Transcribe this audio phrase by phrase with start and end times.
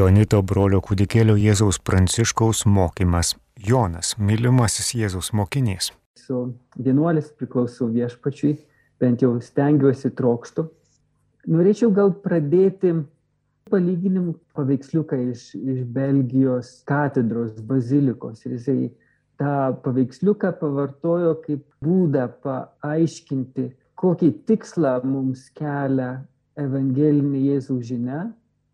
[0.00, 3.34] Jonito brolio kūdikėlio Jėzaus Pranciškaus mokymas.
[3.60, 5.90] Jonas, mylimasis Jėzaus mokinys.
[6.16, 8.54] Su vienuolis priklausau viešpačiui,
[9.02, 10.64] bent jau stengiuosi trokštų.
[11.52, 12.94] Norėčiau gal pradėti
[13.68, 18.46] palyginimų paveiksliuką iš, iš Belgijos katedros bazilikos.
[18.48, 18.88] Ir jisai
[19.42, 19.54] tą
[19.84, 23.68] paveiksliuką pavartojo kaip būdą paaiškinti,
[24.00, 26.14] kokį tikslą mums kelia
[26.56, 28.30] evangelinė Jėzaus žinia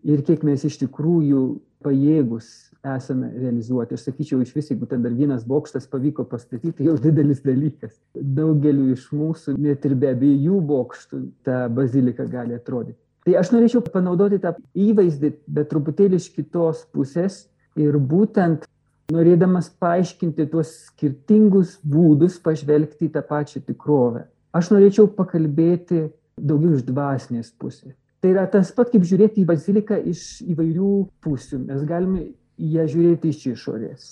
[0.07, 1.43] ir kiek mes iš tikrųjų
[1.85, 2.49] pajėgus
[2.87, 3.97] esame realizuoti.
[3.97, 7.97] Aš sakyčiau, iš vis, jeigu ten dar vienas bokštas pavyko pastatyti, jau didelis dalykas.
[8.15, 12.99] Daugeliu iš mūsų, net ir be abiejų bokštų, ta bazilika gali atrodyti.
[13.27, 17.43] Tai aš norėčiau panaudoti tą įvaizdį, bet truputėlį iš kitos pusės
[17.75, 18.69] ir būtent
[19.11, 24.29] norėdamas paaiškinti tuos skirtingus būdus pažvelgti į tą pačią tikrovę.
[24.55, 26.07] Aš norėčiau pakalbėti
[26.39, 27.97] daugiau iš dvasinės pusės.
[28.27, 30.87] Tai yra tas pat, kaip žiūrėti į baziliką iš įvairių
[31.23, 31.61] pusių.
[31.69, 32.25] Mes galime
[32.59, 34.09] į ją žiūrėti iš išorės.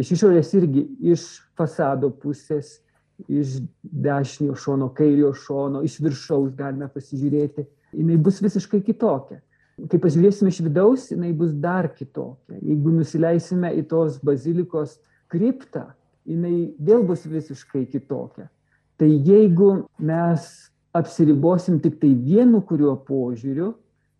[0.00, 2.78] Iš išorės irgi iš fasado pusės,
[3.28, 9.42] iš dešinio šono, kairio šono, iš viršaus galime pasižiūrėti jinai bus visiškai kitokia.
[9.92, 12.62] Kai pažiūrėsime iš vidaus, jinai bus dar kitokia.
[12.64, 14.96] Jeigu nusileisime į tos bazilikos
[15.28, 15.90] kriptą,
[16.24, 18.48] jinai vėl bus visiškai kitokia.
[18.96, 20.48] Tai jeigu mes
[20.94, 23.72] apsiribosim tik tai vienu kuriuo požiūriu,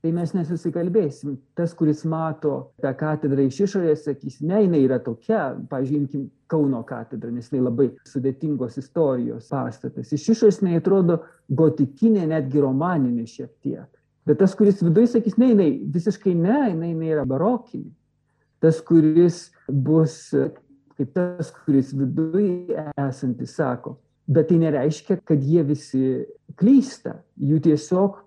[0.04, 1.38] tai mes nesusikalbėsim.
[1.56, 7.30] Tas, kuris mato tą katedrą iš išorės, sakys, ne, jinai yra tokia, pažiūrėkim, Kauno katedra,
[7.32, 10.12] nes jinai labai sudėtingos istorijos pastatas.
[10.12, 11.16] Iš išorės jinai atrodo
[11.48, 13.88] gotikinė, netgi romaninė šiek tiek.
[14.28, 17.88] Bet tas, kuris viduje sakys, ne, jinai visiškai ne, jinai, jinai yra barokinė.
[18.62, 20.20] Tas, kuris bus
[20.98, 23.96] kaip tas, kuris viduje esantis sako.
[24.26, 26.04] Bet tai nereiškia, kad jie visi
[26.56, 27.18] klysta.
[27.36, 28.22] Jų tiesiog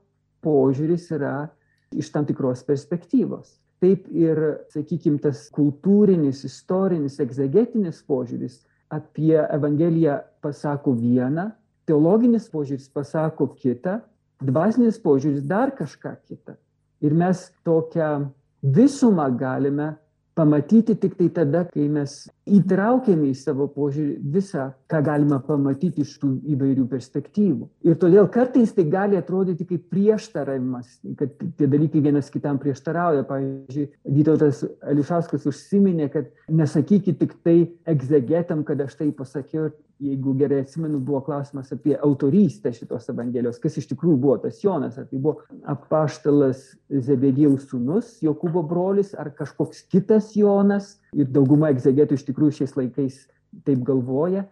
[0.46, 1.48] požiūris yra
[1.96, 3.58] iš tam tikros perspektyvos.
[3.82, 4.40] Taip ir,
[4.74, 11.52] sakykime, tas kultūrinis, istorinis, egzegetinis požiūris apie Evangeliją pasako vieną,
[11.88, 14.00] teologinis požiūris pasako kitą,
[14.44, 16.58] dvasinis požiūris dar kažką kitą.
[17.06, 18.28] Ir mes tokią
[18.64, 19.94] visumą galime
[20.38, 22.14] pamatyti tik tai tada, kai mes
[22.48, 27.68] įtraukiame į savo požiūrį visą, ką galima pamatyti iš tų įvairių perspektyvų.
[27.90, 33.26] Ir todėl kartais tai gali atrodyti kaip prieštaravimas, kad tie dalykai vienas kitam prieštarauja.
[33.28, 37.58] Pavyzdžiui, Vytautas Ališauskas užsiminė, kad nesakykit tik tai
[37.90, 43.80] egzegetam, kad aš tai pasakiau jeigu gerai atsimenu, buvo klausimas apie autorystę šitos Evangelijos, kas
[43.82, 49.86] iš tikrųjų buvo tas Jonas, ar tai buvo apaštalas Zebedėjaus sūnus, Jokūbo brolis, ar kažkoks
[49.92, 53.26] kitas Jonas, ir dauguma egzegetų iš tikrųjų šiais laikais
[53.66, 54.46] taip galvoja.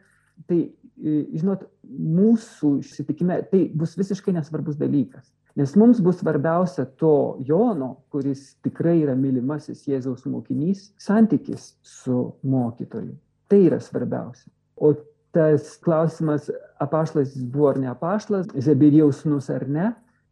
[0.50, 0.60] Tai,
[0.98, 5.30] žinot, mūsų susitikime tai bus visiškai nesvarbus dalykas.
[5.56, 13.14] Nes mums bus svarbiausia to Jono, kuris tikrai yra mylimasis Jėzaus mokinys, santykis su mokytoju.
[13.48, 14.50] Tai yra svarbiausia.
[14.76, 14.92] O
[15.36, 19.90] tas klausimas, apaštas jis buvo ar ne apaštas, Zebedėjaus sūnus ar ne,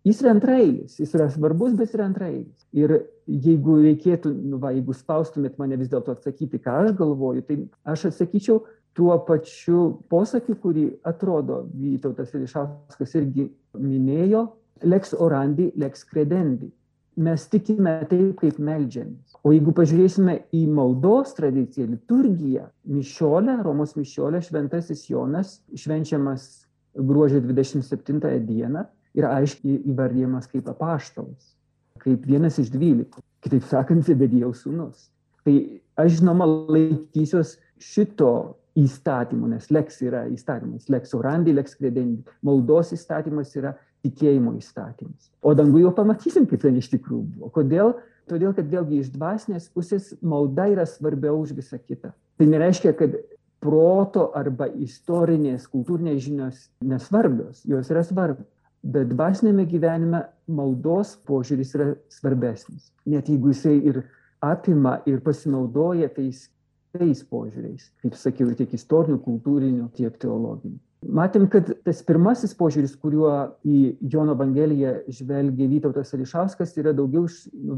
[0.08, 2.64] jis yra antrailis, jis yra svarbus, bet yra antrailis.
[2.76, 2.96] Ir
[3.28, 7.60] jeigu reikėtų, nu, va, jeigu spaustumėt mane vis dėlto atsakyti, ką aš galvoju, tai
[7.94, 8.62] aš atsakyčiau
[8.96, 13.50] tuo pačiu posakiu, kurį atrodo Vytautas Ilišauskas irgi
[13.80, 14.46] minėjo,
[14.88, 16.70] lex orandi, lex credendi
[17.16, 19.36] mes tikime taip, kaip melžiamės.
[19.44, 26.48] O jeigu pažiūrėsime į maldos tradiciją, liturgiją, mišiolę, Romos mišiolę, šventasis Jonas švenčiamas
[26.96, 28.86] gruodžio 27 dieną
[29.18, 31.54] ir aiškiai įvardyjamas kaip apaštalas,
[32.02, 35.10] kaip vienas iš dvylikų, kitaip sakant, Zebedėjaus sūnus.
[35.44, 35.56] Tai
[36.00, 38.34] aš žinoma laikysiuos šito
[38.80, 42.24] įstatymu, nes leks yra įstatymas, leks orandi, leks credendi.
[42.46, 45.30] Maldos įstatymas yra tikėjimo įstatymas.
[45.44, 47.52] O dangų jau pamatysim, kaip ten iš tikrųjų buvo.
[47.56, 47.96] Kodėl?
[48.32, 52.14] Todėl, kad vėlgi iš dvasinės pusės malda yra svarbiau už visą kitą.
[52.40, 53.18] Tai nereiškia, kad
[53.64, 58.48] proto arba istorinės, kultūrinės žinios nesvarbios, jos yra svarbios.
[58.84, 62.90] Bet dvasinėme gyvenime maldos požiūris yra svarbesnis.
[63.08, 64.02] Net jeigu jisai ir
[64.44, 66.50] apima ir pasinaudoja tais,
[66.96, 70.82] tais požiūriais, kaip sakiau, tiek istorinių, kultūrinių, tiek teologinių.
[71.04, 73.32] Matėm, kad tas pirmasis požiūris, kuriuo
[73.66, 73.80] į
[74.14, 77.26] Jono Evangeliją žvelgia Vytautas Ališauskas, yra daugiau,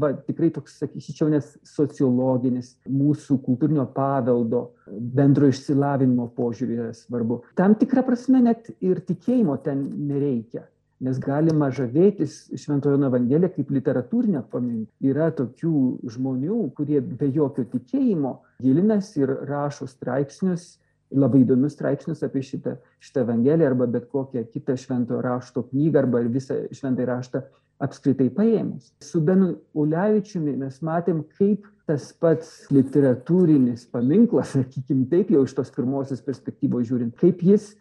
[0.00, 7.42] va, tikrai toks, sakyčiau, nes sociologinis, mūsų kultūrinio paveldo, bendro išsilavinimo požiūrį yra svarbu.
[7.58, 10.66] Tam tikrą prasme net ir tikėjimo ten nereikia.
[11.04, 14.88] Nes galima žavėtis Šventojo Evangelija kaip literatūrinė paminklė.
[15.04, 15.72] Yra tokių
[16.14, 20.78] žmonių, kurie be jokio tikėjimo gilinasi ir rašo straipsnius
[21.14, 26.24] labai įdomius straipsnius apie šitą, šitą Evangeliją arba bet kokią kitą šventojo rašto knygą arba
[26.26, 27.42] visą šventąjį raštą
[27.82, 28.90] apskritai paėmus.
[29.04, 35.70] Su Benu Ulevičiumi mes matėm, kaip tas pats literatūrinis paminklas, sakykime taip, jau iš tos
[35.74, 37.74] pirmosios perspektyvos žiūrint, kaip jis,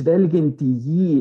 [0.00, 1.16] žvelgiant į jį,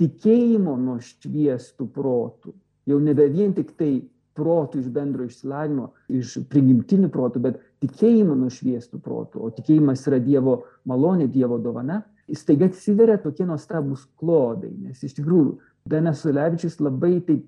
[0.00, 2.54] tikėjimo nušviestų protų,
[2.90, 3.92] jau nebe vien tik tai
[4.38, 10.60] protų iš bendro išsilavinimo, iš prigimtinių protų, bet tikėjimo nušviestų protų, o tikėjimas yra Dievo
[10.88, 12.02] malonė, Dievo dovana,
[12.36, 15.56] staiga atsiveria tokie nuostabus klodai, nes iš tikrųjų
[15.88, 17.46] Benas Ulevičius labai taip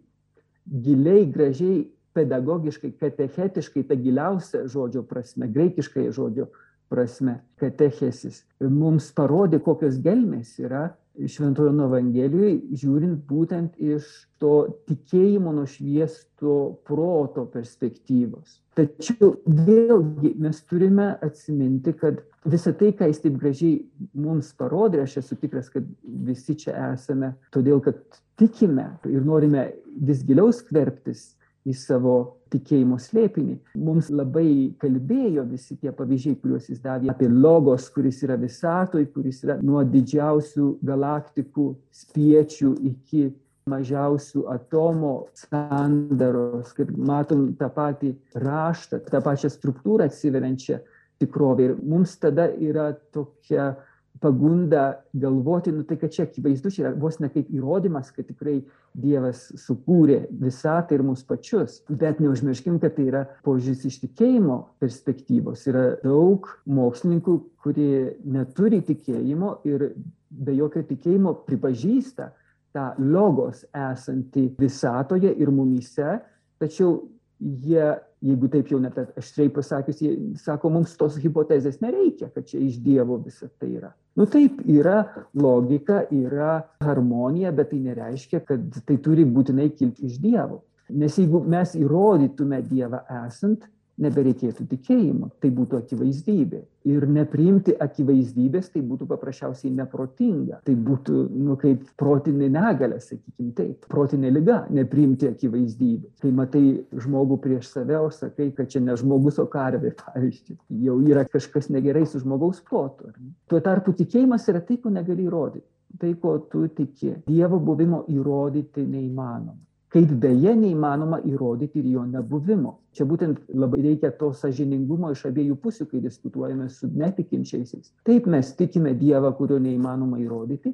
[0.67, 1.85] giliai, gražiai,
[2.17, 6.49] pedagogiškai, katechetiškai, ta giliausia žodžio prasme, graikiškai žodžio
[6.93, 10.91] prasme, katechesis, mums parodė, kokios gelmės yra
[11.29, 14.07] šventojo Evangelijoje, žiūrint būtent iš
[14.41, 14.55] to
[14.89, 16.57] tikėjimo nušviesto
[16.89, 18.59] proto perspektyvos.
[18.79, 23.83] Tačiau vėlgi mes turime atsiminti, kad visą tai, ką jis taip gražiai
[24.17, 28.01] mums parodė, aš esu tikras, kad visi čia esame, todėl kad
[28.41, 29.69] tikime ir norime
[30.01, 31.35] vis giliau skverbtis
[31.69, 32.15] į savo
[32.53, 33.57] tikėjimo slėpinį.
[33.81, 39.43] Mums labai kalbėjo visi tie pavyzdžiai, kuriuos jis davė apie logos, kuris yra visatoj, kuris
[39.47, 41.69] yra nuo didžiausių galaktikų
[42.03, 43.31] spiečių iki
[43.71, 50.81] mažiausių atomo sandaros, kad matom tą patį raštą, tą pačią struktūrą atsiveriančią
[51.23, 51.69] tikrovę.
[51.69, 53.73] Ir mums tada yra tokia
[54.21, 58.61] pagunda galvoti, nu tai kad čia akivaizdu, čia yra vos ne kaip įrodymas, kad tikrai
[58.93, 61.81] Dievas sukūrė visatą ir mus pačius.
[61.89, 65.65] Bet neužmirškim, kad tai yra požiūris iš tikėjimo perspektyvos.
[65.73, 69.89] Yra daug mokslininkų, kurie neturi tikėjimo ir
[70.29, 72.31] be jokio tikėjimo pripažįsta
[72.73, 76.19] tą logos esantį visatoje ir mumyse,
[76.61, 77.03] tačiau
[77.43, 77.91] jie
[78.23, 82.79] jeigu taip jau net aštriai pasakius, jie sako, mums tos hipotezės nereikia, kad čia iš
[82.85, 83.91] Dievo visa tai yra.
[84.19, 85.03] Nu taip, yra
[85.35, 90.63] logika, yra harmonija, bet tai nereiškia, kad tai turi būtinai kilti iš Dievo.
[90.93, 93.67] Nes jeigu mes įrodytume Dievą esant,
[94.01, 96.61] nebereikėtų tikėjimo, tai būtų akivaizdybė.
[96.89, 100.61] Ir nepriimti akivaizdybės tai būtų paprasčiausiai neprotinga.
[100.67, 106.17] Tai būtų, nu, kaip protinė negalė, sakykime taip, protinė lyga, nepriimti akivaizdybės.
[106.23, 106.65] Kai matai
[107.05, 110.59] žmogų prieš save, o sakai, kad čia ne žmogus, o karvė, pavyzdžiui,
[110.89, 113.13] jau yra kažkas negerai su žmogaus protu.
[113.51, 115.69] Tuo tarpu tikėjimas yra tai, ko negali įrodyti.
[116.01, 117.19] Tai, ko tu tiki.
[117.29, 119.61] Dievo buvimo įrodyti neįmanoma
[119.93, 122.79] kaip beje neįmanoma įrodyti ir jo nebuvimo.
[122.97, 127.93] Čia būtent labai reikia to sažiningumo iš abiejų pusių, kai diskutuojame su netikinčiaisiais.
[128.09, 130.73] Taip mes tikime Dievą, kurio neįmanoma įrodyti,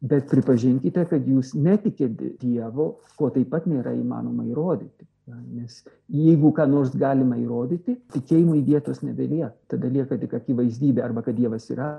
[0.00, 5.06] bet pripažinkite, kad jūs netikite Dievo, ko taip pat nėra įmanoma įrodyti.
[5.30, 9.52] Nes jeigu ką nors galima įrodyti, tikėjimui vietos nebelieka.
[9.70, 11.90] Tada lieka tik akivaizdybė arba kad Dievas yra,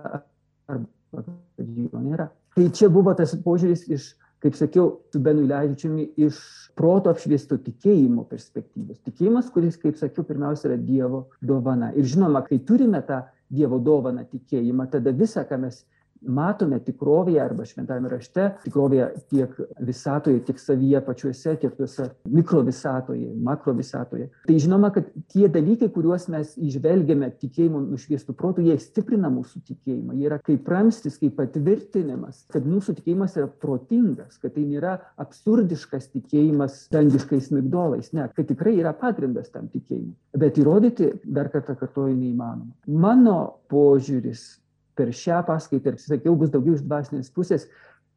[0.72, 2.28] arba kad jo nėra.
[2.56, 4.10] Tai čia buvo tas požiūris iš
[4.42, 6.40] kaip sakiau, su Benu Leidžiumi iš
[6.78, 9.02] proto apšviesto tikėjimo perspektyvos.
[9.06, 11.92] Tikėjimas, kuris, kaip sakiau, pirmiausia yra Dievo dovana.
[11.94, 13.22] Ir žinoma, kai turime tą
[13.52, 15.84] Dievo dovaną tikėjimą, tada visą, ką mes
[16.22, 24.30] matome tikrovėje arba šventajame rašte, tikrovėje tiek visatoje, tiek savyje pačiuose, tiek tuose mikrovisatoje, makrovisatoje.
[24.48, 30.18] Tai žinoma, kad tie dalykai, kuriuos mes išvelgiame tikėjimo nušviestų protų, jie stiprina mūsų tikėjimą.
[30.20, 36.12] Jie yra kaip ramstis, kaip patvirtinimas, kad mūsų tikėjimas yra protingas, kad tai nėra absurdiškas
[36.14, 40.16] tikėjimas dangiškais migdolais, ne, kad tikrai yra pagrindas tam tikėjimui.
[40.42, 42.76] Bet įrodyti, dar kartą kartuoju, neįmanoma.
[43.02, 43.38] Mano
[43.72, 44.61] požiūris
[45.02, 47.66] per šią paskaitą, ir sakiau, bus daugiau iš dvasinės pusės,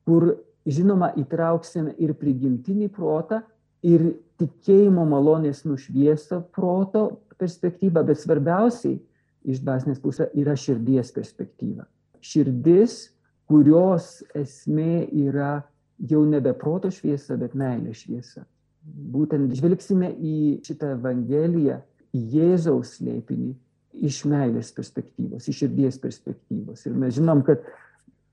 [0.05, 0.35] kur,
[0.69, 3.41] žinoma, įtrauksime ir prigimtinį protą,
[3.85, 7.07] ir tikėjimo malonės nušviestą proto
[7.41, 8.99] perspektyvą, bet svarbiausiai
[9.45, 11.87] iš dvasinės pusės yra širdies perspektyva.
[12.25, 13.15] Širdis,
[13.51, 15.59] kurios esmė yra
[16.09, 18.45] jau nebe proto šviesa, bet meilė šviesa.
[18.85, 21.79] Būtent žvelgsime į šitą Evangeliją,
[22.15, 23.55] į Jėzaus slėpinį,
[23.95, 26.87] iš meilės perspektyvos, iš širdies perspektyvos.
[26.89, 27.63] Ir mes žinom, kad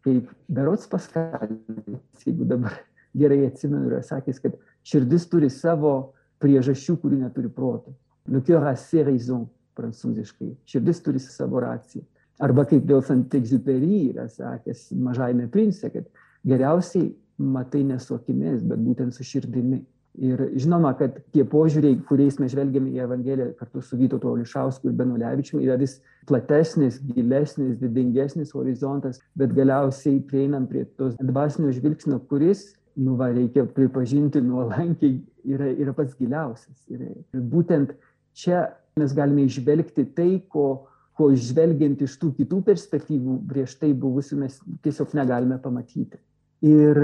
[0.05, 2.79] kaip Berots Paskalis, jeigu dabar
[3.17, 4.55] gerai atsimenu, yra sakęs, kad
[4.87, 7.93] širdis turi savo priežasčių, kurių neturi proto.
[8.29, 10.51] Le cœur a ses raisons, prancūziškai.
[10.69, 12.03] Širdis turi savo raciją.
[12.41, 16.07] Arba kaip dėl Santexupery yra sakęs mažajame prince, kad
[16.47, 19.81] geriausiai matai ne su akimis, bet būtent su širdimi.
[20.19, 24.97] Ir žinoma, kad tie požiūriai, kuriais mes žvelgiame į Evangeliją kartu su Vytautu Olišausku ir
[24.99, 32.73] Benulevičiumi, yra vis platesnis, gilesnis, didingesnis horizontas, bet galiausiai prieinam prie tos dvasinio žvilgsnio, kuris,
[32.99, 35.15] nu va, reikia pripažinti nuolankiai,
[35.47, 36.75] yra, yra pats giliausias.
[36.91, 37.95] Ir, ir būtent
[38.35, 38.65] čia
[38.99, 44.59] mes galime išvelgti tai, ko, ko žvelgiant iš tų kitų perspektyvų prieš tai buvusių mes
[44.83, 46.19] tiesiog negalime pamatyti.
[46.67, 46.99] Ir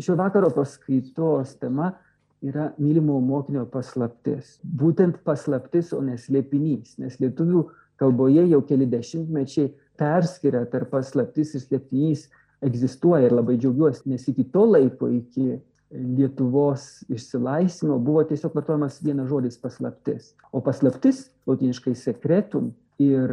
[0.00, 1.92] šio vakaro paskaitos tema
[2.44, 4.56] yra mylimo mokinio paslaptis.
[4.62, 6.96] Būtent paslaptis, o neslėpinys.
[7.02, 7.66] Nes lietuvių
[8.00, 12.26] kalboje jau keli dešimtmečiai perskiria tarp paslaptis ir slėpinys
[12.66, 15.58] egzistuoja ir labai džiaugiuosi, nes iki to laiko, iki
[15.94, 20.32] Lietuvos išsilaisvimo buvo tiesiog vartojamas vienas žodis paslaptis.
[20.50, 23.30] O paslaptis, latiniškai sekretum ir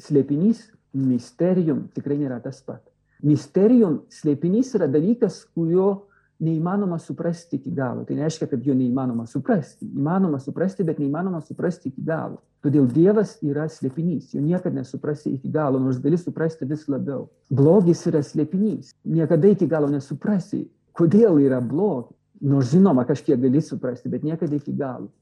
[0.00, 2.80] slėpinys, misterium tikrai nėra tas pat.
[3.22, 6.06] Misterium slėpinys yra dalykas, kurio
[6.42, 8.02] neįmanoma suprasti iki galo.
[8.04, 9.86] Tai nereiškia, kad jo neįmanoma suprasti.
[9.86, 12.42] Įmanoma suprasti, bet neįmanoma suprasti iki galo.
[12.62, 14.34] Todėl Dievas yra slėpinys.
[14.34, 17.28] Jo niekada nesuprasi iki galo, nors gali suprasti vis labiau.
[17.50, 18.92] Blogis yra slėpinys.
[19.06, 22.14] Niekada iki galo nesuprasi kodėl yra blogi.
[22.42, 25.12] Nors žinoma, kažkiek gali suprasti, bet niekada iki galo.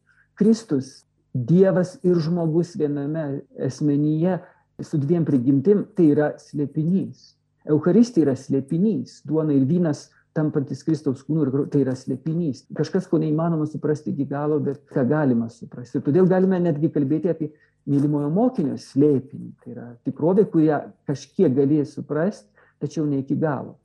[0.41, 4.41] Kristus, Dievas ir žmogus viename asmenyje
[4.83, 7.37] su dviem prigimtim, tai yra slėpinys.
[7.71, 12.65] Eucharistija yra slėpinys, duona ir vynas tampantis Kristaus kūnu ir tai yra slėpinys.
[12.77, 15.99] Kažkas, ko neįmanoma suprasti iki galo, bet ką galima suprasti.
[15.99, 17.51] Ir todėl galime netgi kalbėti apie
[17.91, 19.53] mylimojo mokinio slėpinį.
[19.63, 22.49] Tai yra tikrovė, kurią kažkiek galės suprasti,
[22.83, 23.77] tačiau ne iki galo.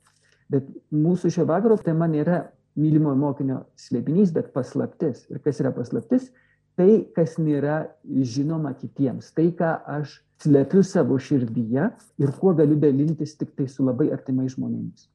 [0.52, 2.44] Bet mūsų šio vakaro tema nėra
[2.78, 5.24] mylimojo mokinio slėpinys, bet paslaptis.
[5.32, 6.30] Ir kas yra paslaptis?
[6.76, 9.32] Tai, kas nėra žinoma kitiems.
[9.34, 11.88] Tai, ką aš slepiu savo širdyje
[12.20, 15.08] ir kuo galiu dalintis tik tai su labai artimai žmonėmis.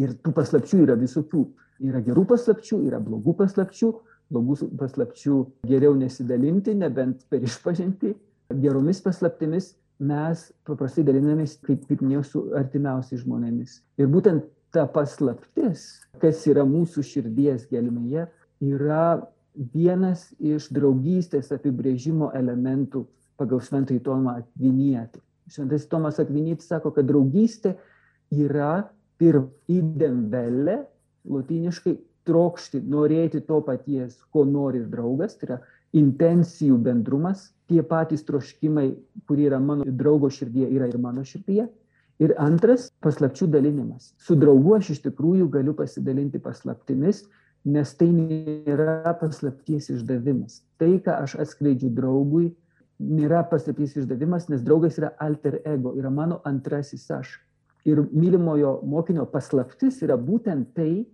[0.00, 1.44] Ir tų paslapčių yra visokių.
[1.84, 3.92] Yra gerų paslapčių, yra blogų paslapčių.
[4.32, 8.14] Blogų paslapčių geriau nesidalinti, nebent per išpažinti.
[8.62, 9.74] Geromis paslaptimis
[10.04, 13.78] mes paprastai dalinamės, kaip, kaip minėjau, su artimiausiais žmonėmis.
[14.00, 15.84] Ir būtent ta paslaptis,
[16.22, 18.26] kas yra mūsų širdies gelmėje,
[18.64, 19.04] yra
[19.54, 23.04] vienas iš draugystės apibrėžimo elementų
[23.38, 25.22] pagal Šventąjį Tomą Akvinietį.
[25.54, 27.74] Šventasis Tomas Akvinietis sako, kad draugystė
[28.32, 28.88] yra
[29.20, 30.82] pirm idem velle,
[31.24, 31.94] latiniškai
[32.28, 35.58] trokšti, norėti to paties, ko nori draugas, tai yra
[35.94, 38.88] intencijų bendrumas, tie patys troškimai,
[39.28, 41.68] kurie yra mano draugo širdyje, yra ir mano širdyje.
[42.22, 44.12] Ir antras- paslapčių dalinimas.
[44.18, 47.24] Su draugu aš iš tikrųjų galiu pasidalinti paslaptimis,
[47.64, 50.60] nes tai nėra paslapties išdavimas.
[50.78, 52.52] Tai, ką aš atskleidžiu draugui,
[53.00, 57.40] nėra paslapties išdavimas, nes draugas yra alter ego, yra mano antrasis aš.
[57.84, 61.04] Ir mylimojo mokinio paslaptis yra būtent tai,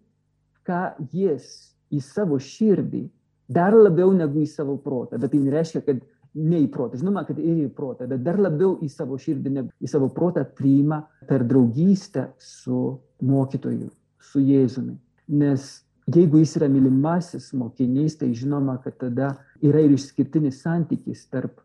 [0.67, 1.49] ką jis
[1.91, 3.09] į savo širdį
[3.51, 5.19] dar labiau negu į savo protą.
[5.19, 6.03] Bet tai nereiškia, kad
[6.35, 9.65] ne į protą, žinoma, kad ir į protą, bet dar labiau į savo širdį, ne,
[9.83, 13.91] į savo protą priima per draugystę su mokytoju,
[14.31, 14.95] su Jėzumi.
[15.41, 15.73] Nes
[16.11, 21.59] jeigu jis yra mylimasis mokinys, tai žinoma, kad tada yra ir išskirtinis santykis tarp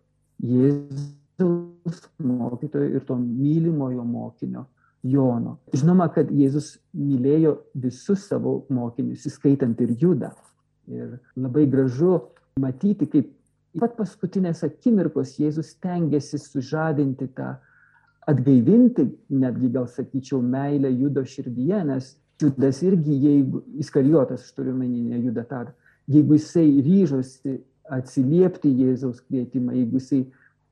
[0.43, 4.65] Jėzaus mokytojo ir to mylimojo mokinio.
[5.05, 5.59] Jono.
[5.75, 10.31] Žinoma, kad Jėzus mylėjo visus savo mokinius, įskaitant ir Judą.
[10.89, 12.19] Ir labai gražu
[12.62, 13.29] matyti, kaip
[13.77, 17.55] pat paskutinės akimirkos Jėzus tengiasi sužadinti tą,
[18.25, 25.03] atgaivinti, netgi gal sakyčiau, meilę judo širdyje, nes judas irgi, jeigu, iskarijotas, aš turiu menį,
[25.12, 25.62] ne juda tą,
[26.09, 27.59] jeigu jisai ryžosi
[27.93, 30.24] atsiliepti Jėzaus kvietimą, jeigu jisai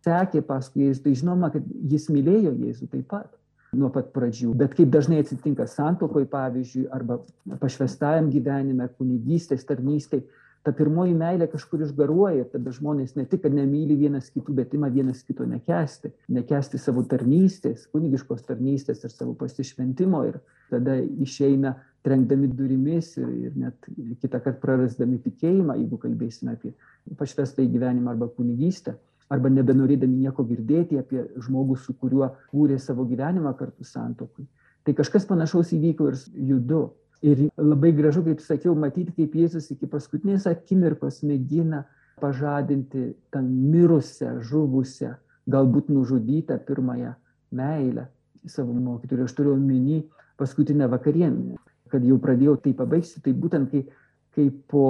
[0.03, 3.29] sekė paskui Jėzų, tai žinoma, kad jis mylėjo Jėzų taip pat
[3.77, 4.53] nuo pat pradžių.
[4.57, 7.19] Bet kaip dažnai atsitinka santokoje, pavyzdžiui, arba
[7.61, 10.25] pašvestajam gyvenime, kunigystės, tarnystėje,
[10.63, 14.75] ta pirmoji meilė kažkur išgaruoja ir tada žmonės ne tik, kad nemyli vienas kitų, bet
[14.77, 20.39] ima vienas kito nekesti, nekesti savo tarnystės, kunigiškos tarnystės ir savo pasišventimo ir
[20.71, 23.89] tada išeina trenkdami durimis ir, ir net
[24.21, 26.73] kitą kartą prarasdami tikėjimą, jeigu kalbėsime apie
[27.19, 28.95] pašvestą į gyvenimą arba kunigystę
[29.31, 34.45] arba nebenorėdami nieko girdėti apie žmogų, su kuriuo kūrė savo gyvenimą kartu santokui.
[34.83, 36.19] Tai kažkas panašaus įvyko ir
[36.51, 36.83] judu.
[37.23, 41.85] Ir labai gražu, kaip sakiau, matyti, kaip Jėzus iki paskutinės akimirkos mėgina
[42.19, 45.13] pažadinti tą mirusią, žuvusią,
[45.47, 47.13] galbūt nužudytą pirmąją
[47.55, 48.09] meilę
[48.45, 49.23] savo mokytojui.
[49.23, 50.01] Aš turiu omeny
[50.39, 51.55] paskutinę vakarienę,
[51.91, 53.85] kad jau pradėjau tai pabaigti, tai būtent kai,
[54.35, 54.85] kai po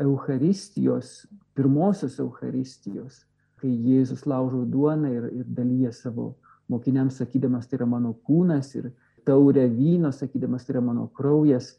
[0.00, 1.24] Euharistijos,
[1.56, 3.24] pirmosios Euharistijos,
[3.60, 6.34] kai Jėzus laužo duoną ir, ir dalyja savo
[6.70, 8.90] mokiniams, sakydamas, tai yra mano kūnas ir
[9.26, 11.74] taurę vyno, sakydamas, tai yra mano kraujas,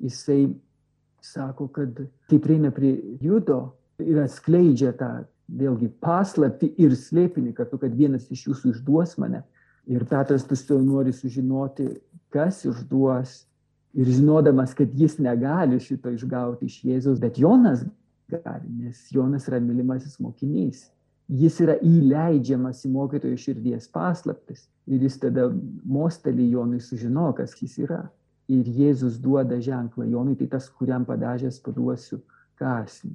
[0.00, 0.54] jisai
[1.24, 5.10] sako, kad kai prieina prie judo ir atskleidžia tą
[5.48, 9.42] vėlgi paslapti ir slėpinį kartu, kad vienas iš jūsų išduos mane.
[9.84, 11.90] Ir Petras tusiau nori sužinoti,
[12.32, 13.42] kas išduos.
[13.94, 17.84] Ir žinodamas, kad jis negali šito išgauti iš Jėzaus, bet Jonas
[18.26, 20.88] gali, nes Jonas yra mylimasis mokinys
[21.28, 25.48] jis yra įleidžiamas į mokytojo širdies paslaptis ir jis tada
[25.84, 28.04] mosteli Jonui sužino, kas jis yra.
[28.52, 32.18] Ir Jėzus duoda ženklą Jonui, tai tas, kuriam padažęs paduosiu
[32.60, 33.14] kasnį.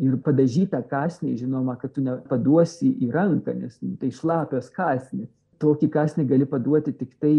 [0.00, 5.28] Ir padažytą kasnį, žinoma, kad tu nepaduosi į ranką, nes nu, tai šlapios kasnis.
[5.60, 7.34] Tokį kasnį gali paduoti tik tai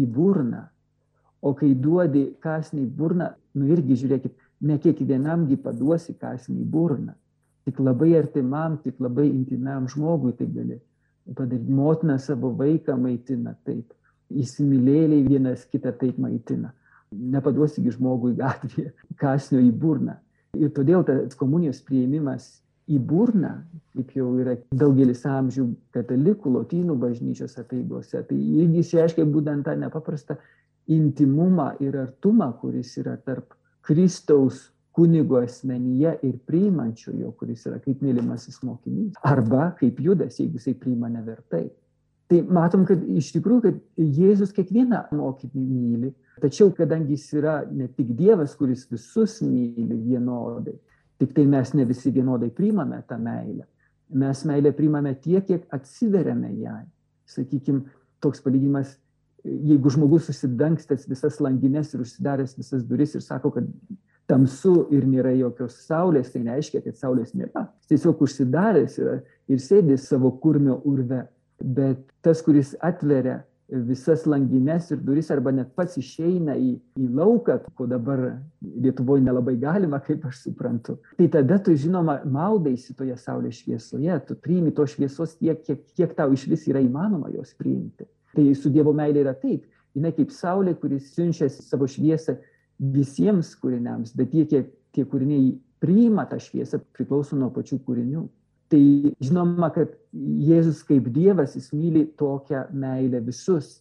[0.00, 0.64] į burną.
[1.44, 4.32] O kai duodi kasnį į burną, nu irgi žiūrėkit,
[4.64, 7.14] ne kiekvienamgi paduosi kasnį į burną.
[7.68, 10.78] Tik labai artimam, tik labai intimiam žmogui tai gali
[11.34, 11.72] padaryti.
[11.72, 13.92] Motina savo vaiką maitina taip.
[14.30, 16.72] Įsimylėliai vienas kitą taip maitina.
[17.10, 20.16] Nepaduosigi žmogui gatvėje kasnio į burną.
[20.58, 23.52] Ir todėl tas komunijos prieimimas į burną,
[23.94, 30.38] kaip jau yra daugelis amžių katalikų, lotynų bažnyčios apeigose, tai irgi išreiškia būtent tą nepaprastą
[30.90, 33.54] intimumą ir artumą, kuris yra tarp
[33.86, 34.68] Kristaus
[35.00, 39.14] kunigo asmenyje ir priimančiojo, kuris yra kaip mylimasis mokinys.
[39.24, 41.70] Arba kaip judas, jeigu jisai priima nevertai.
[42.28, 43.78] Tai matom, kad iš tikrųjų, kad
[44.20, 46.10] Jėzus kiekvieną mokinį myli,
[46.42, 50.76] tačiau kadangi jis yra ne tik Dievas, kuris visus myli vienodai,
[51.18, 53.64] tik tai mes ne visi vienodai priimame tą meilę.
[54.20, 56.84] Mes meilę priimame tiek, kiek atsiveriame jai.
[57.30, 57.86] Sakykime,
[58.20, 58.98] toks palyginimas,
[59.42, 63.66] jeigu žmogus susidangstęs visas langines ir užsidaręs visas duris ir sako, kad
[64.30, 67.66] tamsu ir nėra jokios saulės, tai nereiškia, kad saulės nėra.
[67.82, 69.18] Jis tiesiog užsidaręs yra
[69.50, 71.24] ir sėdi savo kurmio urve
[71.60, 77.60] bet tas, kuris atveria visas langines ir duris arba net pats išeina į, į lauką,
[77.78, 80.96] ko dabar Lietuvoje nelabai galima, kaip aš suprantu.
[81.18, 86.16] Tai tada tu, žinoma, maudaisi toje saulės šviesoje, tu priimi to šviesos tiek, kiek, kiek
[86.18, 88.08] tau iš vis yra įmanoma jos priimti.
[88.34, 92.40] Tai su Dievo meilė yra taip, jinai kaip saulė, kuris siunčia savo šviesą
[92.80, 98.24] visiems kūriniams, bet tie, kiek tie kūriniai priima tą šviesą, priklauso nuo pačių kūrinių.
[98.70, 98.82] Tai
[99.22, 103.80] žinoma, kad Jėzus kaip Dievas, jis myli tokią meilę visus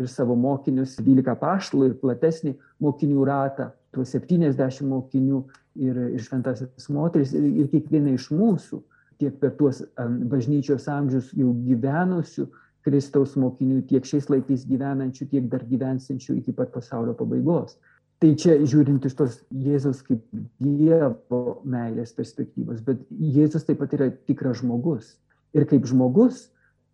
[0.00, 5.42] ir savo mokinius, 12 paštlų ir platesnį mokinių ratą, tuos 70 mokinių
[5.82, 8.80] ir, ir šventasis moteris ir, ir kiekvieną iš mūsų,
[9.20, 12.46] tiek per tuos bažnyčios amžius jau gyvenusių
[12.86, 17.76] Kristaus mokinių, tiek šiais laikais gyvenančių, tiek dar gyvensančių iki pat pasaulio pabaigos.
[18.20, 20.20] Tai čia žiūrint iš tos Jėzus kaip
[20.60, 25.14] Dievo meilės perspektyvos, bet Jėzus taip pat yra tikras žmogus.
[25.56, 26.50] Ir kaip žmogus,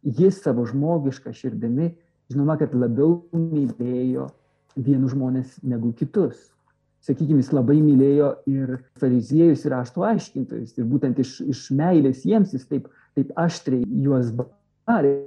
[0.07, 1.91] jis savo žmogišką širdimi,
[2.31, 4.29] žinoma, kad labiau mylėjo
[4.79, 6.53] vienus žmonės negu kitus.
[7.03, 10.79] Sakykime, jis labai mylėjo ir fariziejus, ir aštų aiškintojus.
[10.79, 12.87] Ir būtent iš, iš meilės jiems jis taip,
[13.19, 15.19] taip aštriai juos barė.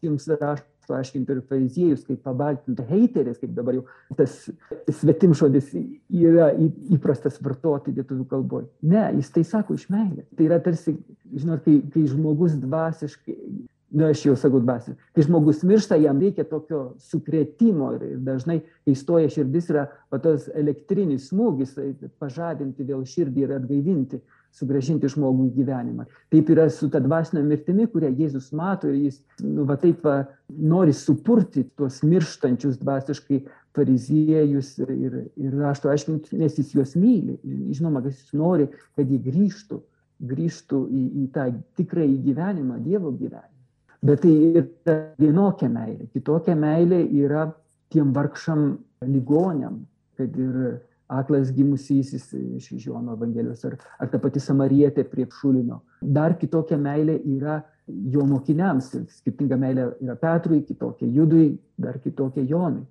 [0.00, 3.86] Jums rašo paaiškinti ir fariziejus, kaip pabaltinti heiteris, kaip dabar jau
[4.18, 4.36] tas
[5.00, 5.72] svetimžodis
[6.10, 6.50] yra
[6.92, 8.68] įprastas vartoti lietuvių kalboje.
[8.82, 10.28] Ne, jis tai sako iš meilės.
[10.36, 10.96] Tai yra tarsi,
[11.32, 13.36] žinot, kai, kai žmogus dvasiškai,
[13.90, 18.96] nu, aš jau sakau dvasiškai, kai žmogus miršta, jam reikia tokio sukrėtimo ir dažnai, kai
[18.98, 19.88] stoja širdis, yra
[20.22, 24.22] tas elektrinis smūgis, tai pažadinti vėl širdį ir atgaivinti
[24.56, 26.06] sugražinti žmogų į gyvenimą.
[26.32, 30.24] Taip yra su ta dvasinė mirtimi, kurią Jėzus mato ir jis, nu, va taip va,
[30.50, 33.40] nori supurti tuos mirštančius dvasiškai
[33.76, 37.38] fariziejus ir, ir, ir rašto aiškinti, nes jis juos myli.
[37.70, 38.66] Žinoma, kad jis nori,
[38.98, 39.80] kad jie grįžtų,
[40.30, 41.46] grįžtų į, į tą
[41.78, 43.56] tikrąjį gyvenimą, Dievo gyvenimą.
[44.00, 46.08] Bet tai yra vienokia meilė.
[46.14, 47.50] Kitokia meilė yra
[47.92, 49.82] tiem vargšam ligonėm,
[50.16, 55.80] kad ir aklas gimusysis iš Jono Evangelijos, ar, ar ta pati Samarietė prie Šulino.
[56.00, 57.60] Dar kitokia meilė yra
[58.14, 58.92] jo mokiniams.
[59.18, 62.86] Skirtinga meilė yra Petrui, kitokia Judui, dar kitokia Jonui.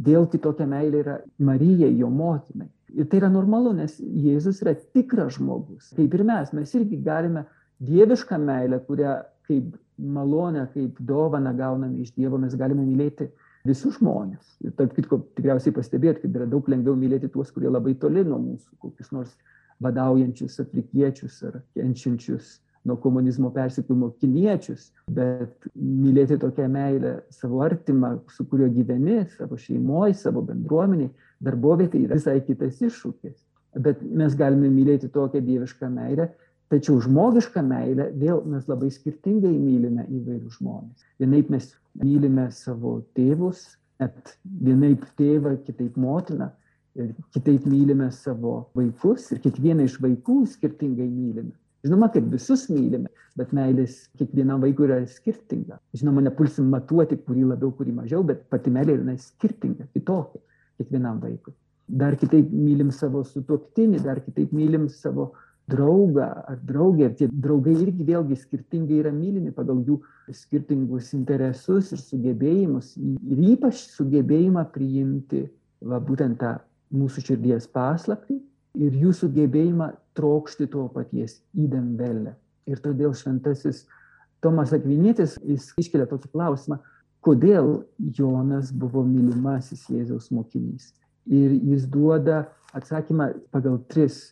[0.00, 2.70] Dėl kitokia meilė yra Marijai, jo motinai.
[2.96, 5.92] Ir tai yra normalu, nes Jėzus yra tikras žmogus.
[5.94, 7.44] Kaip ir mes, mes irgi galime
[7.84, 9.20] dievišką meilę, kurią
[9.50, 13.28] kaip malonę, kaip dovaną gauname iš Dievo, mes galime mylėti
[13.66, 14.56] visus žmones.
[14.64, 18.40] Ir tarp kitko, tikriausiai pastebėt, kad yra daug lengviau mylėti tuos, kurie labai toli nuo
[18.40, 19.36] mūsų, kokius nors
[19.80, 28.46] vadaujančius afrikiečius ar kenčiančius nuo komunizmo persikūrimo kiniečius, bet mylėti tokią meilę savo artimą, su
[28.48, 31.10] kuriuo gyveni, savo šeimoje, savo bendruomeniai,
[31.44, 33.36] darbovietė yra visai kitas iššūkis.
[33.84, 36.30] Bet mes galime mylėti tokią dievišką meilę,
[36.70, 41.06] Tačiau žmogišką meilę vėl mes labai skirtingai mylime įvairius žmonės.
[41.18, 43.64] Vienaip mes mylime savo tėvus,
[43.98, 46.52] net vienaip tėvą, kitaip motiną,
[46.94, 51.52] ir kitaip mylime savo vaikus ir kiekvieną iš vaikų skirtingai mylime.
[51.86, 53.08] Žinoma, kad visus mylime,
[53.40, 55.78] bet meilės kiekvienam vaikui yra skirtinga.
[55.96, 60.42] Žinoma, nepulsim matuoti, kurį labiau, kurį mažiau, bet pati meilė yra skirtinga, kitokia
[60.80, 61.54] kiekvienam vaikui.
[61.90, 65.32] Dar kitaip mylim savo sutuoktinį, dar kitaip mylim savo
[65.72, 70.00] draugą ar draugę ir tie draugai irgi vėlgi skirtingai yra mylimi pagal jų
[70.34, 75.46] skirtingus interesus ir sugebėjimus ir ypač sugebėjimą priimti
[75.80, 76.58] va būtent tą
[76.94, 78.40] mūsų širdies paslaptį
[78.78, 82.34] ir jūsų gebėjimą trokšti to paties įdėmvelę.
[82.70, 83.86] Ir todėl šventasis
[84.40, 86.78] Tomas Akvinietis, jis iškelia tokį klausimą,
[87.24, 87.82] kodėl
[88.16, 90.92] Jonas buvo mylimasis Jėzaus mokinys.
[91.28, 94.30] Ir jis duoda atsakymą pagal tris,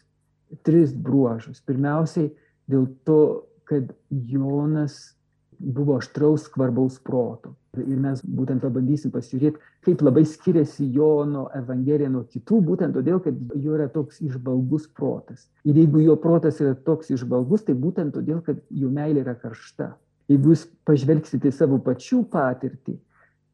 [0.66, 1.60] tris bruožus.
[1.66, 2.32] Pirmiausiai
[2.70, 3.20] dėl to,
[3.68, 5.18] kad Jonas
[5.58, 7.54] buvo aštraus skvarbaus proto.
[7.78, 13.36] Ir mes būtent pabandysim pasižiūrėti, kaip labai skiriasi Jono Evangelija nuo kitų, būtent todėl, kad
[13.54, 15.46] jo yra toks išbalgus protas.
[15.68, 19.92] Ir jeigu jo protas yra toks išbalgus, tai būtent todėl, kad jų meilė yra karšta.
[20.28, 22.98] Jeigu jūs pažvelgsite savo pačių patirtį,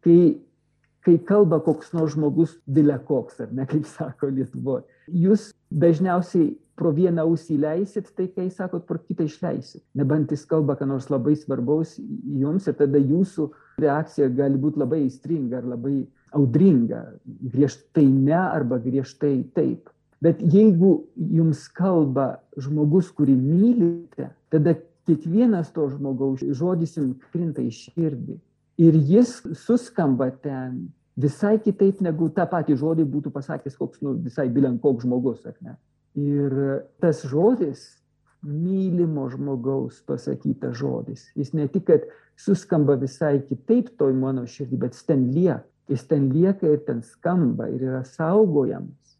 [0.05, 0.19] kai,
[1.05, 6.91] kai kalba koks nors žmogus, dilė koks, ar ne, kaip sako Lietuvoje, jūs dažniausiai pro
[6.95, 9.83] vieną ausį leisit, tai kai sakot, pro kitą išleisit.
[9.99, 13.49] Nebent jis kalba, ką nors labai svarbaus jums ir tada jūsų
[13.83, 15.97] reakcija gali būti labai įstringa ar labai
[16.35, 19.91] audringa, griežtai ne arba griežtai taip.
[20.25, 27.73] Bet jeigu jums kalba žmogus, kurį mylite, tada kiekvienas to žmogaus žodis jums krinta į
[27.77, 28.39] širdį.
[28.83, 34.49] Ir jis suskamba ten visai kitaip negu tą patį žodį būtų pasakęs koks, nu, visai
[34.51, 35.77] bilen koks žmogus, ar ne.
[36.15, 36.53] Ir
[37.03, 37.83] tas žodis,
[38.45, 42.05] mylimo žmogaus pasakytas žodis, jis ne tik, kad
[42.39, 45.65] suskamba visai kitaip toj mano širdį, bet jis ten lieka.
[45.91, 49.19] Jis ten lieka ir ten skamba ir yra saugojamas.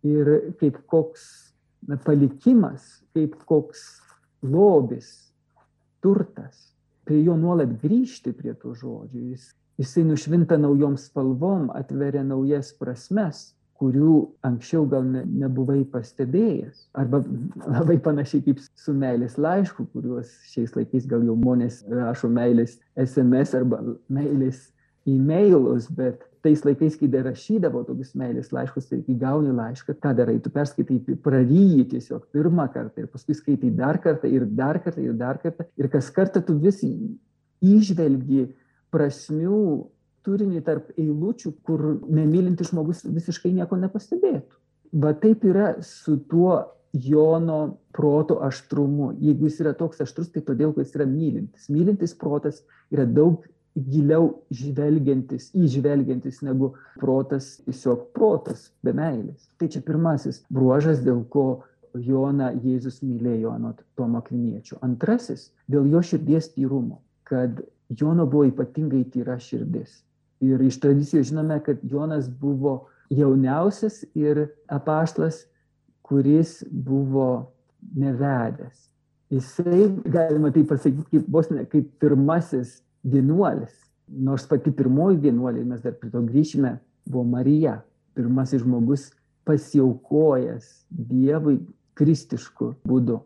[0.00, 1.26] Ir kaip koks
[1.84, 3.82] na, palikimas, kaip koks
[4.40, 5.10] lobis,
[6.00, 6.70] turtas.
[7.04, 9.26] Prie jo nuolat grįžti prie tų žodžių.
[9.34, 14.14] Jis, jisai nušvinta naujom spalvom, atveria naujas prasmes kurių
[14.44, 16.86] anksčiau gal ne, nebuvai pastebėjęs.
[17.00, 17.22] Arba
[17.64, 23.54] labai panašiai kaip su meilės laišku, kuriuos šiais laikais gal jau žmonės rašo meilės SMS
[23.56, 23.80] arba
[24.12, 24.68] meilės
[25.08, 30.12] e-mailus, bet tais laikais, kai dar rašydavo tokius meilės laiškus, tai kai gauni laišką, ką
[30.16, 35.04] darai, tu perskaitai, praryji tiesiog pirmą kartą ir paskui skaitai dar kartą ir dar kartą
[35.04, 36.80] ir dar kartą ir kas kartą tu vis
[37.60, 38.46] išvelgi
[38.92, 39.64] prasmių
[40.26, 44.58] turinį tarp eilučių, kur nemylintis žmogus visiškai nieko nepastebėtų.
[45.00, 46.58] Va taip yra su tuo
[46.92, 49.12] Jono proto aštrumu.
[49.22, 51.68] Jeigu jis yra toks aštrus, tai todėl, kad jis yra mylintis.
[51.70, 53.44] Mylintis protas yra daug
[53.78, 59.46] giliau žvelgiantis, įžvelgiantis negu protas, tiesiog protas, be meilės.
[59.60, 61.62] Tai čia pirmasis bruožas, dėl ko
[61.94, 64.78] Joną Jėzus mylėjo anot Tomo Kviniečio.
[64.86, 70.02] Antrasis, dėl jo širdies tyrumo, kad Jono buvo ypatingai tyra širdis.
[70.40, 75.44] Ir iš tradicijos žinome, kad Jonas buvo jauniausias ir apaštlas,
[76.02, 77.52] kuris buvo
[77.96, 78.88] nevedęs.
[79.30, 83.76] Jisai, galima tai pasakyti, kaip, vos ne, kaip pirmasis vienuolis.
[84.10, 86.74] Nors pati pirmoji vienuolė, mes dar prie to grįšime,
[87.06, 87.76] buvo Marija.
[88.18, 89.10] Pirmasis žmogus
[89.46, 91.60] pasiaukojęs Dievui
[91.94, 93.20] kristišku būdu.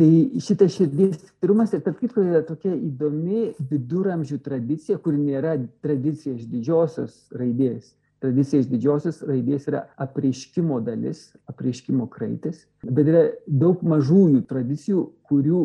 [0.00, 6.38] Tai šitas širdies tyrumas ir tarp kitko yra tokia įdomi viduramžių tradicija, kur nėra tradicija
[6.38, 7.90] iš didžiosios raidės.
[8.24, 15.60] Tradicija iš didžiosios raidės yra apreiškimo dalis, apreiškimo kraitis, bet yra daug mažųjų tradicijų, kurių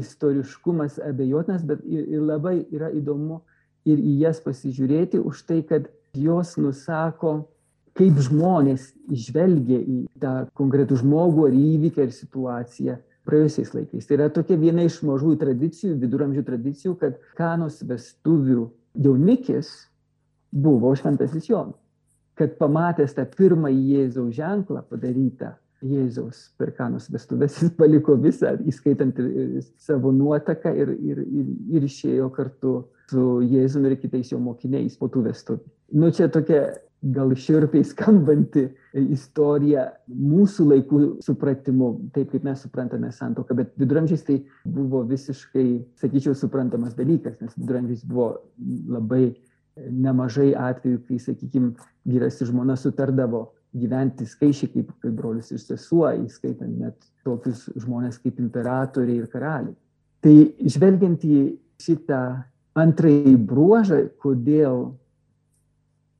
[0.00, 3.42] istoriškumas abejotinas, bet ir, ir labai yra įdomu
[3.84, 7.42] ir į jas pasižiūrėti už tai, kad jos nusako,
[7.96, 14.06] kaip žmonės žvelgia į tą konkretų žmogų ar įvykį ar situaciją praėjusiais laikais.
[14.06, 18.68] Tai yra tokia viena iš mažųjų tradicijų, viduramžių tradicijų, kad kanos vestuvių
[19.06, 19.72] jaunikis
[20.52, 21.78] buvo šventasis Jonas.
[22.36, 29.18] Kad pamatęs tą pirmąjį Jėzaus ženklą padarytą Jėzaus per kanos vestuvės, jis paliko visą, įskaitant
[29.82, 32.78] savo nuotaką ir, ir, ir, ir išėjo kartu
[33.10, 35.62] su Jėzumi ir kitais jo mokiniais po tų vestuvių.
[36.00, 36.62] Nu, čia tokia
[37.14, 38.64] gal širpiai skambanti
[38.96, 45.66] istorija mūsų laikų supratimu, taip kaip mes suprantame santoką, bet viduramžiais tai buvo visiškai,
[46.00, 48.32] sakyčiau, suprantamas dalykas, nes viduramžiais buvo
[48.88, 49.36] labai
[49.76, 51.74] nemažai atvejų, kai, sakykime,
[52.08, 58.20] vyras ir žmona sutardavo gyventi skaičiai kaip, kaip brolius ir sesuo, įskaitant net tokius žmonės
[58.22, 59.76] kaip imperatoriai ir karaliai.
[60.24, 60.34] Tai
[60.74, 61.40] žvelgiant į
[61.82, 62.20] šitą
[62.76, 64.88] antrąjį bruožą, kodėl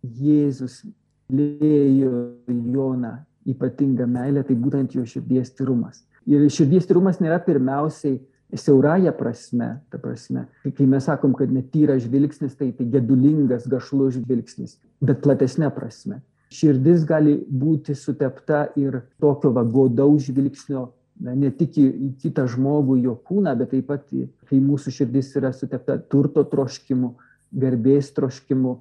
[0.06, 0.84] Jėzus
[1.32, 2.12] lėjo
[2.46, 3.16] Joną
[3.46, 6.04] ypatingą meilę, tai būtent jo širdies tyrumas.
[6.26, 8.18] Ir širdies tyrumas nėra pirmiausiai
[8.54, 14.76] siaurąją prasme, ta prasme, kai mes sakom, kad netyra žvilgsnis, tai tai gedulingas, gašlus žvilgsnis,
[15.02, 16.20] bet platesnė prasme.
[16.52, 20.86] Širdis gali būti sutepta ir tokio vagodaus žvilgsnio,
[21.20, 24.04] ne tik į, į kitą žmogų, jo kūną, bet taip pat,
[24.46, 27.14] kai mūsų širdis yra sutepta turto troškimu,
[27.56, 28.76] garbės troškimu,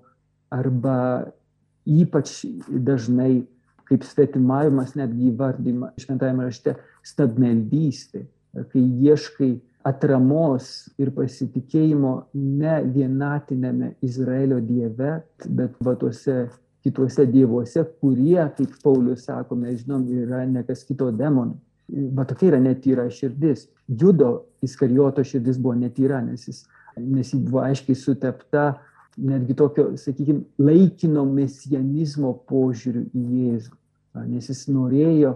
[0.53, 0.97] arba
[1.85, 3.45] ypač dažnai
[3.85, 6.73] kaip svetimavimas netgi įvardyma šventajame rašte
[7.05, 8.25] stabmeldystė,
[8.71, 9.51] kai ieškai
[9.85, 16.47] atramos ir pasitikėjimo ne vienatinėme Izraelio dieve, bet va tuose
[16.85, 21.57] kituose dievuose, kurie, kaip Paulius sako, mes žinom, yra ne kas kito demonai.
[22.17, 23.67] Va tokia yra netyra širdis.
[23.89, 26.63] Judo Iskarijoto širdis buvo netyra, nes jis,
[26.97, 28.69] nes jis buvo aiškiai sutepta
[29.17, 33.75] netgi tokio, sakykime, laikino mesianizmo požiūriu į Jėzų.
[34.29, 35.35] Nes jis norėjo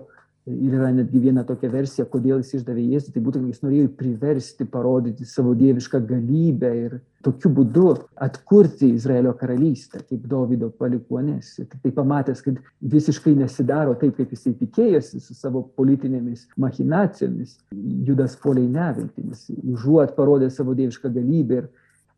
[0.49, 4.65] Ir yra netgi viena tokia versija, kodėl jis išdavė Jėzų, tai būtent jis norėjo priversti,
[4.65, 7.91] parodyti savo dievišką galybę ir tokiu būdu
[8.25, 11.51] atkurti Izraelio karalystę, kaip Davido palikuonės.
[11.59, 12.57] Tik tai pamatęs, kad
[12.95, 17.59] visiškai nesidaro taip, kaip jisai tikėjosi su savo politinėmis machinacijomis,
[18.07, 21.69] judas poliai neviltimis, užuot parodė savo dievišką galybę ir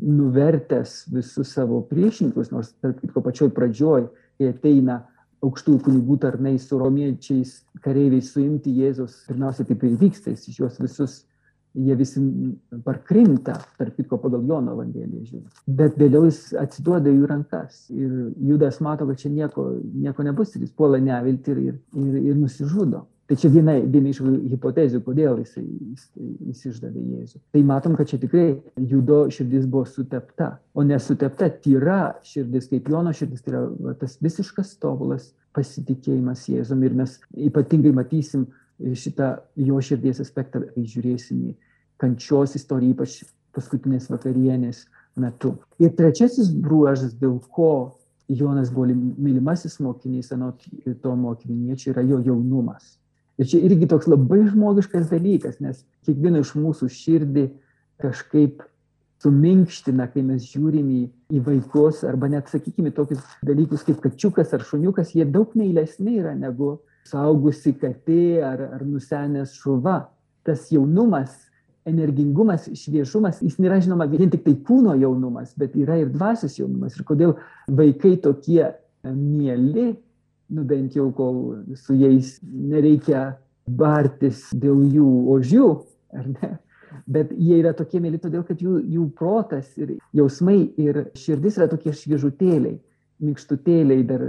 [0.02, 4.08] nuvertęs visus savo priešininkus, nors tarp kitko pačioj pradžioj,
[4.40, 5.02] kai ateina
[5.46, 10.80] aukštųjų kunigų tarnai su romiečiais kareiviais suimti Jėzus, pirmiausia taip ir vyksta, jis iš juos
[10.82, 11.16] visus,
[11.74, 12.22] jie visi
[12.86, 15.62] parkrinta, tarp kitko pagal Jono Evangeliją žiūrint.
[15.80, 18.12] Bet vėliau jis atsiduoda jų rankas ir
[18.50, 19.70] Judas mato, kad čia nieko,
[20.04, 23.06] nieko nebus ir jis puola nevilti ir, ir, ir, ir nusižudo.
[23.32, 24.18] Tai čia viena, viena iš
[24.52, 26.08] hipotezių, kodėl jis, jis,
[26.50, 27.38] jis išdavė Jėzų.
[27.56, 28.58] Tai matom, kad čia tikrai
[28.90, 34.74] judo širdis buvo sutepta, o nesutepta tyra širdis, kaip Jono širdis, tai yra tas visiškas
[34.84, 37.16] tobulas pasitikėjimas Jėzum ir mes
[37.48, 38.50] ypatingai matysim
[39.00, 39.32] šitą
[39.64, 41.56] jo širdies aspektą, kai žiūrėsim į
[42.04, 43.22] kančios istoriją, ypač
[43.56, 44.90] paskutinės vakarienės
[45.24, 45.56] metu.
[45.80, 47.94] Ir trečiasis bruožas, dėl ko
[48.28, 52.98] Jonas buvo mylimasis mokinys, anot to mokiniečio, yra jo jaunumas.
[53.42, 57.48] Ir čia irgi toks labai žmogiškas dalykas, nes kiekvieno iš mūsų širdį
[58.02, 58.62] kažkaip
[59.22, 61.02] suminkština, kai mes žiūrim į,
[61.38, 66.34] į vaikus, arba net, sakykime, tokius dalykus kaip kačiukas ar šuniukas, jie daug meilesni yra
[66.38, 66.76] negu
[67.10, 70.04] saugusi katė ar, ar nusenęs šuva.
[70.46, 71.34] Tas jaunumas,
[71.86, 76.98] energingumas, šviešumas, jis nėra žinoma vien tik tai kūno jaunumas, bet yra ir dvasios jaunumas.
[76.98, 77.36] Ir kodėl
[77.70, 78.64] vaikai tokie
[79.06, 79.96] mieli,
[80.52, 83.32] nu bent jau kol su jais nereikia
[83.68, 85.70] bartis dėl jų ožių,
[86.18, 86.52] ar ne?
[87.12, 91.70] Bet jie yra tokie mėly todėl, kad jų, jų protas ir jausmai ir širdis yra
[91.72, 92.78] tokie šviežutėliai,
[93.24, 94.26] minkštutėliai dar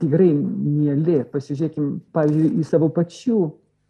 [0.00, 1.22] tikrai mėly.
[1.32, 3.40] Pasižiūrėkime, pavyzdžiui, į savo pačių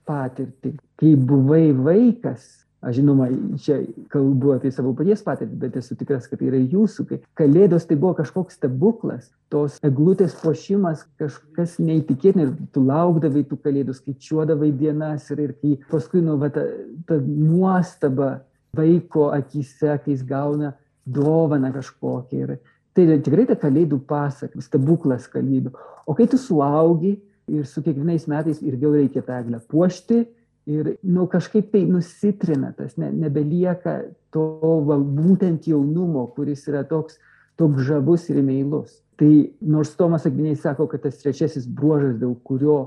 [0.09, 0.75] patirtį.
[0.99, 2.47] Kai buvai vaikas,
[2.79, 3.27] Aš žinoma,
[3.59, 3.81] čia
[4.13, 7.07] kalbu apie savo paties patirtį, bet esu tikras, kad tai yra jūsų.
[7.09, 13.59] Kai kalėdos tai buvo kažkoks stebuklas, tos eglutės pošimas, kažkas neįtikėtina ir tu laukdavai tų
[13.65, 16.69] kalėdų, skaičiuodavai dienas ir, ir kai paskui, nu, va, ta,
[17.11, 18.37] ta nuostaba
[18.79, 22.47] vaiko akise, kai jis gauna dovaną kažkokią.
[22.47, 22.57] Ir
[22.95, 25.75] tai yra tikrai ta kalėdų pasaka, stebuklas kalėdų.
[26.07, 27.17] O kai tu suaugi
[27.51, 30.29] ir su kiekvienais metais vėl reikia tą eglę puošti,
[30.69, 34.03] ir nu kažkaip tai nusitrina tas ne nebelieka
[34.35, 34.45] to
[34.89, 37.19] va būtent jaunumo kuris yra toks
[37.59, 39.01] toks žavus ir meilus.
[39.19, 42.79] Tai nors tomas akviniai sako kad tas trečiasis bruožas dėl kurio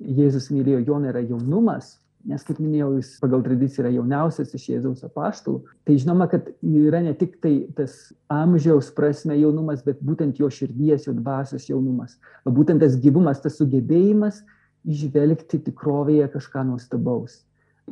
[0.00, 1.94] jėzus mylėjo joną yra jaunumas
[2.26, 7.02] nes kaip minėjau jis pagal tradiciją yra jauniausias iš jėzaus apaštalų tai žinoma kad yra
[7.04, 7.94] ne tik tai tas
[8.32, 12.16] amžiaus prasme jaunumas bet būtent jo širdies jo dvasios jaunumas.
[12.44, 14.42] Va būtent tas gyvumas tas sugebėjimas
[14.86, 17.42] įžvelgti tikrovėje kažką nuostabaus.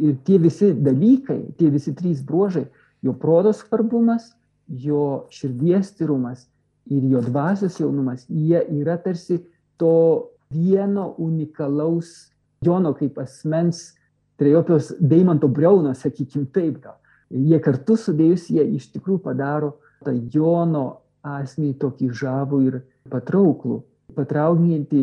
[0.00, 2.66] Ir tie visi dalykai, tie visi trys bruožai-
[3.04, 4.32] jo proto svarbumas,
[4.68, 6.46] jo širdies tyrumas
[6.86, 9.42] ir jo dvasios jaunumas, jie yra tarsi
[9.76, 12.30] to vieno unikalaus
[12.64, 13.92] Jono kaip asmens
[14.36, 16.96] trejopios Deimanto Breuno, sakykim taip gal.
[17.30, 22.78] Jie kartu sudėjus, jie iš tikrųjų padaro tą Jono asmenį tokį žavų ir
[23.10, 23.82] patrauklų
[24.16, 25.00] patraukianti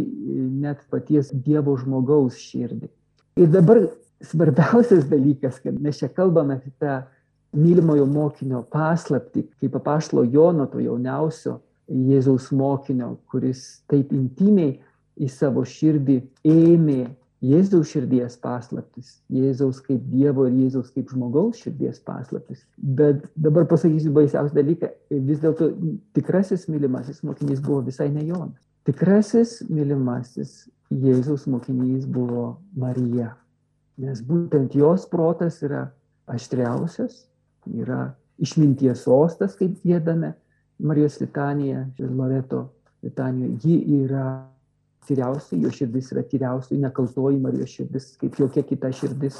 [0.62, 2.89] net paties Dievo žmogaus širdį.
[3.41, 3.86] Ir dabar
[4.24, 7.02] svarbiausias dalykas, kad mes čia kalbame apie tą
[7.58, 11.60] mylimojo mokinio paslapti, kaip apaštalo Jono, to jauniausio
[11.91, 14.78] Jėzaus mokinio, kuris taip intimiai
[15.19, 17.02] į savo širdį ėmė
[17.41, 22.62] Jėzaus širdies paslaptis, Jėzaus kaip Dievo ir Jėzaus kaip žmogaus širdies paslaptis.
[22.78, 25.71] Bet dabar pasakysiu baisiausią dalyką, vis dėlto
[26.13, 28.62] tikrasis mylimasis mokinys buvo visai ne Jonas.
[28.88, 33.30] Tikrasis mylimasis Jėzaus mokinys buvo Marija,
[34.02, 35.86] nes būtent jos protas yra
[36.32, 37.28] aštriausias,
[37.70, 38.10] yra
[38.41, 40.34] išminties sostas, kaip gėdame
[40.82, 42.63] Marijos litanija ir Loreto
[43.06, 43.60] litanijoje.
[43.62, 44.26] Ji yra
[45.06, 49.38] tyriausia, jo širdis yra tyriausia, nekaltoji Marijos širdis, kaip jokia kita širdis.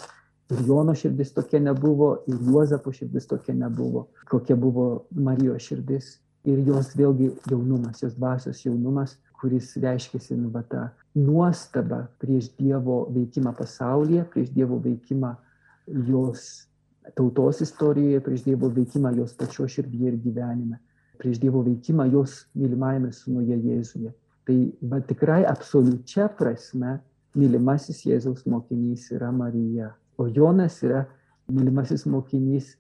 [0.52, 6.20] Ir Jono širdis tokia nebuvo, ir Juozapo širdis tokia nebuvo, kokia buvo Marijos širdis.
[6.46, 13.04] Ir jos vėlgi jaunumas, jos dvasios jaunumas kuris reiškiasi nu, va, ta nuostabą prieš Dievo
[13.14, 15.34] veikimą pasaulyje, prieš Dievo veikimą
[16.08, 16.68] jos
[17.18, 20.78] tautos istorijoje, prieš Dievo veikimą jos pačio širdyje ir gyvenime,
[21.18, 24.14] prieš Dievo veikimą jos mylimajame sunuje Jėzuje.
[24.46, 24.58] Tai
[24.92, 27.00] va, tikrai absoliučia prasme
[27.38, 31.06] mylimasis Jėzaus mokinys yra Marija, o Jonas yra
[31.50, 32.76] mylimasis mokinys.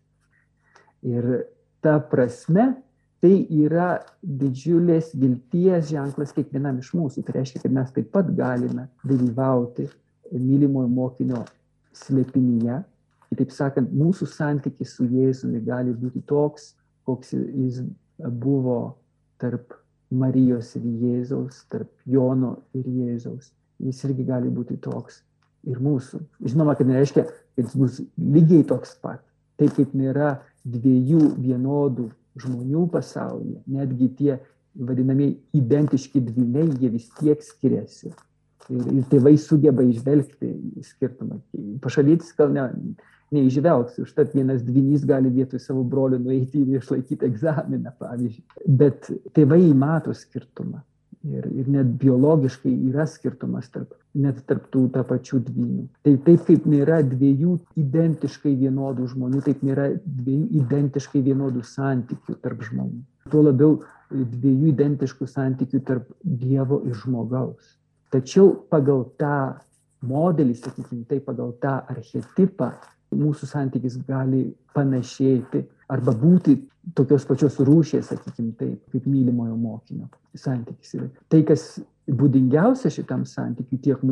[1.01, 1.47] Ir
[1.81, 2.75] ta prasme
[3.21, 7.23] tai yra didžiulės vilties ženklas kiekvienam iš mūsų.
[7.25, 9.87] Tai reiškia, kad mes taip pat galime dalyvauti
[10.31, 11.43] mylimojo mokinio
[11.97, 12.81] slėpinyje.
[13.31, 16.73] Kitaip sakant, mūsų santykis su Jėzumi gali būti toks,
[17.07, 17.83] koks jis
[18.17, 18.97] buvo
[19.41, 19.77] tarp
[20.11, 23.53] Marijos ir Jėzaus, tarp Jono ir Jėzaus.
[23.81, 25.21] Jis irgi gali būti toks
[25.69, 26.19] ir mūsų.
[26.43, 29.21] Žinoma, kad nereiškia, kad jis bus lygiai toks pat.
[29.61, 34.35] Taip kaip nėra dviejų vienodų žmonių pasaulyje, netgi tie
[34.75, 38.13] vadinami identiški dvyniai, jie vis tiek skiriasi.
[38.71, 40.51] Ir, ir tėvai sugeba išvelgti
[40.85, 41.41] skirtumą.
[41.83, 42.67] Pašalytis gal ne,
[43.35, 48.69] neižvelgs, užtat vienas dvynys gali vietoj savo brolio nueiti ir išlaikyti egzaminą, pavyzdžiui.
[48.79, 50.83] Bet tėvai mato skirtumą.
[51.21, 55.83] Ir, ir net biologiškai yra skirtumas tarp, net tarp tų tapačių dvynių.
[56.01, 62.63] Tai taip kaip nėra dviejų identiškai vienodų žmonių, taip nėra dviejų identiškai vienodų santykių tarp
[62.65, 63.03] žmonių.
[63.29, 63.75] Tuo labiau
[64.09, 67.77] dviejų identiškų santykių tarp Dievo ir žmogaus.
[68.11, 69.61] Tačiau pagal tą
[70.01, 72.73] modelį, sakykime, tai pagal tą archetipą
[73.13, 76.57] mūsų santykis gali panašėti arba būti
[76.97, 80.95] tokios pačios rūšies, sakykime taip, kaip mylimojo mokinio santykis.
[80.97, 81.65] Ir tai, kas
[82.09, 84.05] būdingiausia šitam santykiui tiek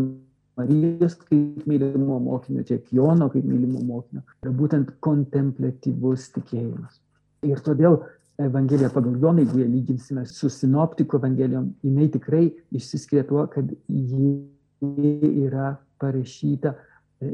[0.59, 6.99] Marijos kaip mylimo mokinio, tiek Jono kaip mylimo mokinio, yra būtent kontemplatyvus tikėjimas.
[7.47, 8.01] Ir todėl
[8.39, 14.35] Evangelija pagal Joną, jeigu ją lyginsime su sinoptikų evangelijom, jinai tikrai išsiskiria tuo, kad ji
[15.45, 16.75] yra parašyta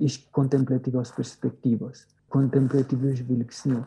[0.01, 3.83] iš kontemplatyvios perspektyvos, kontemplatyvių žvilgsnių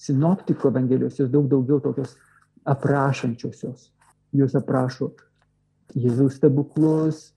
[0.00, 2.16] sinoptikų evangelijos, jos daug daugiau tokios
[2.66, 3.90] aprašančiosios.
[4.36, 5.12] Jos aprašo
[5.94, 7.30] Jėzaus stebuklus,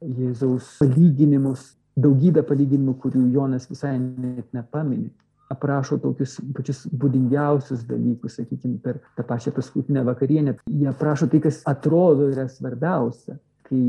[0.00, 5.10] Jėzaus palyginimus, daugybę palyginimų, kurių Jonas visai net nepamini.
[5.50, 10.56] Aprašo tokius pačius būdingiausius dalykus, sakykime, per tą pačią paskutinę vakarienę.
[10.70, 13.38] Jie aprašo tai, kas atrodo yra svarbiausia.
[13.66, 13.80] Kai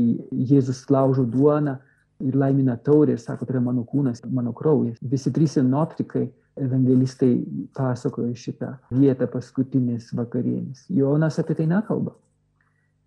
[0.50, 1.76] Jėzus laužo duoną
[2.22, 4.98] ir laimina taurę ir sako, tai yra mano kūnas, mano kraujas.
[5.02, 6.28] Visi trys sinoptikai
[6.64, 7.32] evangelistai
[7.76, 10.86] pasakoja šitą vietą paskutinės vakarienės.
[10.92, 12.14] Jonas apie tai nekalba.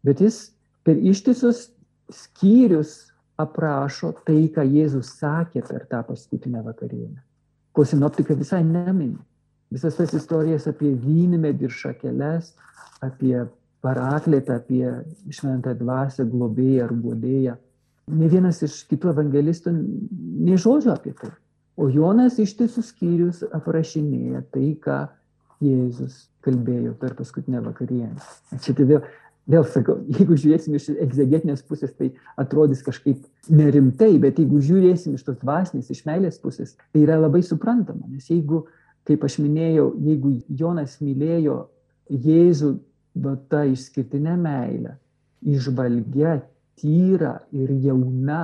[0.06, 0.50] Bet jis
[0.86, 1.70] per ištisus
[2.12, 3.12] skyrius
[3.42, 7.22] aprašo tai, ką Jėzus sakė per tą paskutinę vakarienę.
[7.72, 9.18] Ko sinoptikai visai nemini.
[9.72, 12.52] Visas tas istorijas apie vynmedį ir šakeles,
[13.02, 13.46] apie
[13.82, 14.84] paraklėtą, apie
[15.34, 17.56] šventą dvasę, globėją ar guodėją.
[18.12, 21.32] Ne vienas iš kitų evangelistų nei žodžio apie tai.
[21.82, 25.08] O Jonas ištisus skyrius aprašinėja tai, ką
[25.66, 28.22] Jėzus kalbėjo per paskutinę vakarienę.
[28.62, 29.00] Čia tai vėl,
[29.50, 35.26] vėl sakau, jeigu žiūrėsim iš egzegetinės pusės, tai atrodys kažkaip nerimtai, bet jeigu žiūrėsim iš
[35.26, 38.06] tos dvasinės, iš meilės pusės, tai yra labai suprantama.
[38.10, 38.64] Nes jeigu,
[39.10, 41.64] kaip aš minėjau, jeigu Jonas mylėjo
[42.12, 42.76] Jėzų,
[43.26, 44.98] bet ta išskirtinė meilė,
[45.50, 46.38] išvalgia,
[46.78, 48.44] tyra ir jauna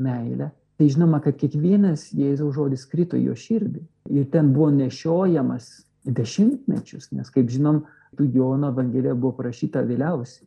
[0.00, 0.48] meilė,
[0.80, 3.82] tai žinoma, kad kiekvienas Jėzaus žodis krito jo širdį.
[4.16, 5.66] Ir ten buvo nešiojamas
[6.08, 7.82] dešimtmečius, nes, kaip žinom,
[8.16, 10.46] tų Jono Evangelija buvo parašyta vėliausiai,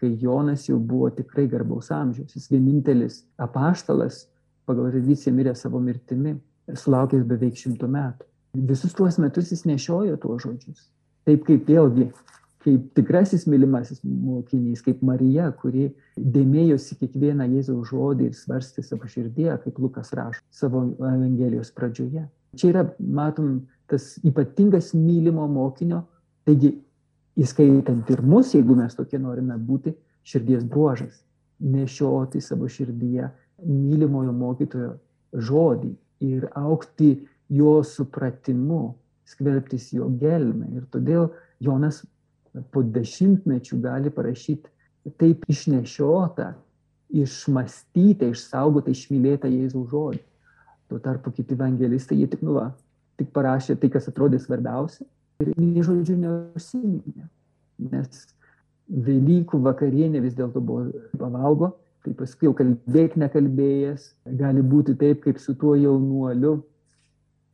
[0.00, 2.34] kai Jonas jau buvo tikrai garbaus amžiaus.
[2.34, 4.24] Jis vienintelis apaštalas
[4.66, 8.26] pagal tradiciją mirė savo mirtimi ir sulaukęs beveik šimtų metų.
[8.66, 10.88] Visus tuos metus jis nešiojo tuos žodžius.
[11.30, 12.08] Taip kaip vėlgi
[12.64, 19.56] kaip tikrasis mylimasis mokinys, kaip Marija, kuri dėmėjosi kiekvieną Jėzaus žodį ir svarstė savo širdėje,
[19.64, 22.26] kaip Lukas rašo savo Evangelijos pradžioje.
[22.60, 26.02] Čia yra, matom, tas ypatingas mylimo mokinio,
[26.44, 26.74] taigi
[27.40, 29.94] įskaitant ir mus, jeigu mes tokie norime būti,
[30.26, 31.22] širdies bruožas-
[31.74, 33.30] nešioti savo širdyje
[33.64, 34.94] mylimojo mokytojo
[35.32, 40.68] žodį ir aukti jo supratimu, skverbtis jo gelmę.
[40.76, 41.30] Ir todėl
[41.60, 42.04] Jonas
[42.72, 46.52] po dešimtmečių gali parašyti taip išnešiota,
[47.10, 50.20] išmastyta, išsaugota, išmylėta Jėzaus žodį.
[50.90, 52.70] Tuo tarpu kiti evangelistai, jie tik, nu, va,
[53.18, 55.06] tik parašė tai, kas atrodė svarbiausia
[55.40, 57.28] ir nei žodžių neužsiminė.
[57.90, 58.26] Nes
[58.90, 61.70] Velykų vakarienė vis dėlto buvo pavalgo,
[62.02, 64.08] tai paskui jau kalbėk nekalbėjęs,
[64.40, 66.56] gali būti taip, kaip su tuo jaunuoliu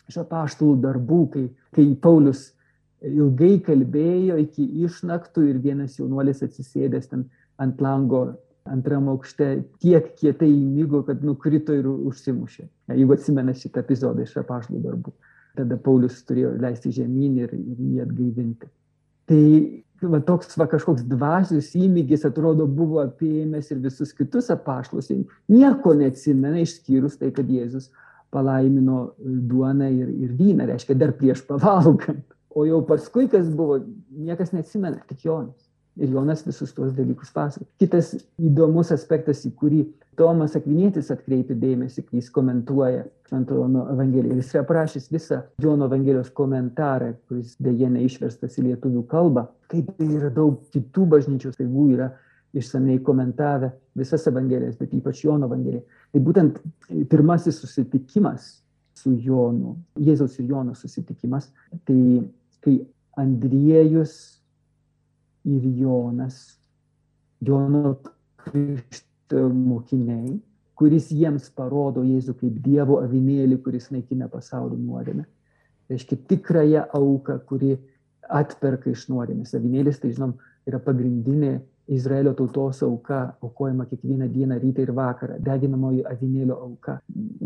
[0.08, 1.44] iš apaštalų darbų, kai,
[1.76, 2.46] kai Paulius
[3.06, 7.24] ilgai kalbėjo iki išnaktų ir vienas jaunuolis atsisėdęs ten
[7.62, 8.26] ant lango
[8.66, 12.66] antram aukšte tiek kietai įmygo, kad nukrito ir užsimušė.
[12.98, 15.14] Jeigu atsimena šitą epizodą iš apaštų darbų.
[15.56, 18.68] Tada Paulius turėjo leisti žemyn ir, ir jį atgaivinti.
[19.30, 19.42] Tai
[20.02, 25.12] va, toks va, kažkoks dvasius įmygis atrodo buvo apėmęs ir visus kitus apaštus.
[25.52, 27.88] Nieko neatsimena išskyrus tai, kad Jėzus
[28.34, 32.26] palaimino duoną ir, ir vyną, reiškia dar prieš pavalgant.
[32.56, 33.82] O jau paskui, kas buvo,
[34.16, 35.66] niekas neatsimena, tik Jonas.
[36.00, 37.68] Ir Jonas visus tuos dalykus pasakoja.
[37.80, 39.82] Kitas įdomus aspektas, į kurį
[40.16, 44.36] Tomas Akvinėtis atkreipia dėmesį, kai jis komentuoja Šventojo Evangeliją.
[44.40, 49.46] Jis yra parašęs visą Jono Evangelijos komentarą, kuris dėje neišverstas į lietuvių kalbą.
[49.72, 52.10] Kaip yra daug kitų bažnyčios taigų yra
[52.56, 55.84] išsamei komentavę visas Evangelijas, bet ypač Jono Evangeliją.
[56.12, 56.60] Tai būtent
[57.12, 58.54] pirmasis susitikimas
[58.96, 61.50] su Jonu, Jėzaus ir Jono susitikimas,
[61.84, 61.98] tai
[62.66, 62.80] kai
[63.16, 64.16] Andriejus
[65.46, 66.58] ir Jonas,
[67.40, 67.96] Jono
[68.42, 70.36] Krikšto mokiniai,
[70.76, 75.24] kuris jiems parodo Jėzų kaip Dievo avinėlį, kuris naikina pasaulio nuodėmę.
[75.90, 77.76] Reiškia tikrąją auką, kuri
[78.26, 79.54] atperka iš nuodėmės.
[79.56, 80.34] Avinėlis, tai žinom,
[80.66, 86.96] yra pagrindinė Izraelio tautos auka, aukojama kiekvieną dieną, rytą ir vakarą, deginamoji avinėlio auka.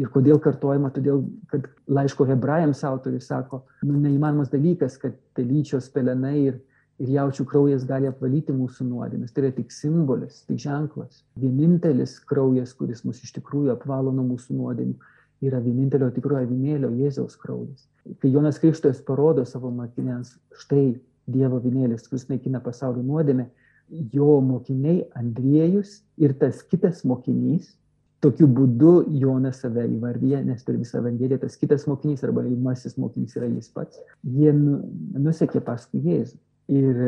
[0.01, 0.89] Ir kodėl kartojama?
[0.95, 1.23] Todėl,
[1.53, 6.59] kad laiško hebrajams autorius sako, nu, neįmanomas dalykas, kad telyčios pelenai ir
[7.01, 9.33] ir jaučių kraujas gali apvalyti mūsų nuodėmes.
[9.33, 11.23] Tai yra tik simbolis, tik ženklas.
[11.41, 15.15] Vienintelis kraujas, kuris mus iš tikrųjų apvalo nuo mūsų nuodėmių,
[15.49, 17.87] yra vienintelio tikrojo avinėlio Jėzaus kraujas.
[18.21, 20.99] Kai Jonas Krikštojas parodo savo mokiniams, štai
[21.31, 23.47] Dievo avinėlis, kuris naikina pasaulio nuodėmę,
[23.91, 27.73] jo mokiniai Andriejus ir tas kitas mokinys,
[28.21, 33.37] tokiu būdu Jonas save įvardyje, nes per visą Evangeliją tas kitas mokinys arba įmasis mokinys
[33.39, 34.81] yra jis pats, jie nu,
[35.17, 36.37] nusekė paskui Jėzų.
[36.71, 36.99] Ir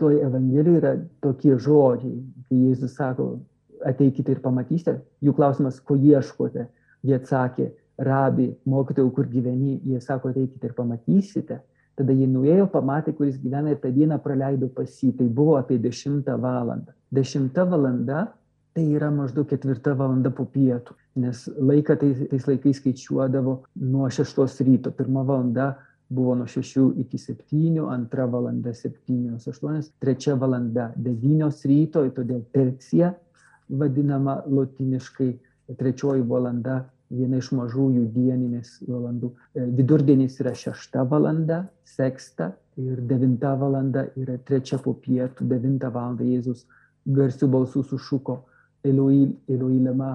[0.00, 3.32] toj Evangelijoje yra tokie žodžiai, kai Jėzus sako,
[3.86, 6.68] ateikite ir pamatysite, jų klausimas, ko ieškote,
[7.06, 7.70] jie atsakė,
[8.00, 11.60] rabi, mokytojau, kur gyveni, jie sako, ateikite ir pamatysite.
[12.00, 15.12] Tada jie nuėjo, pamatė, kuris gyvena ir tą dieną praleido pas jį.
[15.18, 16.94] Tai buvo apie 10 valandą.
[17.12, 18.28] 10 valanda
[18.74, 24.62] tai yra maždaug 4 valanda po pietų, nes laiką tais, tais laikais skaičiuodavo nuo 6
[24.66, 24.92] ryto.
[24.94, 25.74] Pirma valanda
[26.08, 33.12] buvo nuo 6 iki 7, antra valanda 7-8, trečia valanda 9 ryto, todėl tercija
[33.68, 35.30] vadinama lotiniškai,
[35.78, 39.32] trečioji valanda viena iš mažųjų dieninės valandų.
[39.54, 46.26] E, vidurdienis yra šešta valanda, seksta ir devinta valanda yra trečia po pietų, devinta valanda
[46.26, 46.66] Jėzus
[47.10, 48.40] garsių balsų sušuko
[48.86, 50.12] Eloi, Eloi lema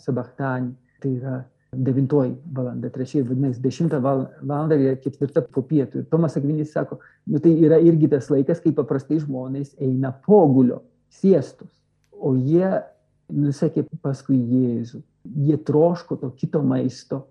[0.00, 0.72] sabachtani.
[1.02, 1.34] Tai yra
[1.74, 6.00] devintoji valanda, trečioji, vadinasi, dešimtą valandą ir ketvirtą po pietų.
[6.00, 10.80] Ir Tomas Akvinis sako, nu tai yra irgi tas laikas, kai paprastai žmonės eina pogulio,
[11.12, 11.70] siestus,
[12.14, 12.70] o jie
[13.32, 15.00] nusekė paskui Jėzų.
[15.46, 17.24] Jie troško to kito maisto,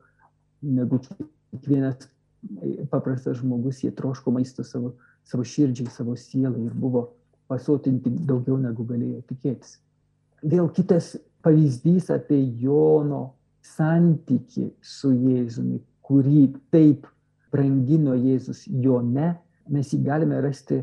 [0.63, 2.07] negu kiekvienas
[2.91, 4.93] paprastas žmogus, jie troško maisto savo,
[5.27, 7.07] savo širdžiai, savo sielai ir buvo
[7.51, 9.77] pasotinti daugiau negu galėjo tikėtis.
[10.43, 11.13] Vėl kitas
[11.43, 13.33] pavyzdys apie Jono
[13.63, 17.07] santyki su Jėzumi, kurį taip
[17.53, 19.33] brangino Jėzus Jone,
[19.71, 20.81] mes jį galime rasti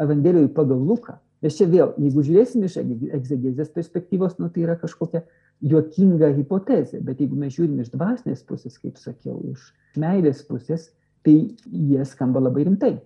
[0.00, 1.18] Evangelijoje pagal Luką.
[1.40, 5.22] Nes čia vėl, jeigu žiūrėsim iš egzegezės perspektyvos, nu, tai yra kažkokia
[5.64, 9.70] juokinga hipotezė, bet jeigu mes žiūrim iš dvasinės pusės, kaip sakiau, iš
[10.00, 10.90] meilės pusės,
[11.24, 12.98] tai jie skamba labai rimtai.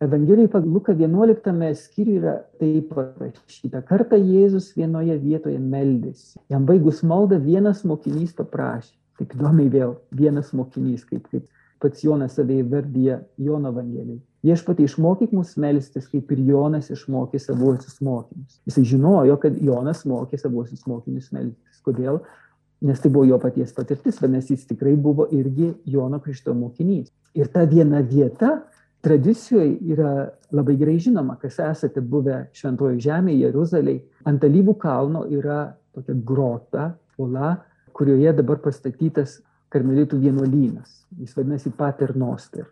[0.00, 3.82] Evangelijai pagal Luką 11 skyriuje yra taip parašyta.
[3.84, 6.38] Kartą Jėzus vienoje vietoje meldėsi.
[6.48, 8.94] Jam baigus maldą vienas mokinys paprašė.
[9.20, 11.44] Taip įdomiai vėl, vienas mokinys, kaip, kaip
[11.80, 14.20] pats Jonas save įvardyja Jono Evangelijai.
[14.44, 18.60] Viešpatai išmokyk mus melstis, kaip ir Jonas išmokė savuosius mokinius.
[18.68, 21.82] Jis žinojo, kad Jonas mokė savuosius mokinius melstis.
[21.84, 22.22] Kodėl?
[22.84, 27.10] Nes tai buvo jo paties patirtis, vadinasi, jis tikrai buvo irgi Jono Krikšto mokinys.
[27.36, 28.62] Ir ta viena vieta,
[29.04, 30.14] tradicijoje yra
[30.52, 36.88] labai gerai žinoma, kas esate buvę Šventojo žemėje, Jeruzalėje, ant alyvų kalno yra tokia grota,
[37.20, 37.58] ola,
[37.96, 39.40] kurioje dabar pastatytas
[39.70, 41.04] karmelitų vienuolynas.
[41.18, 42.66] Jis vadinasi Pater Noster,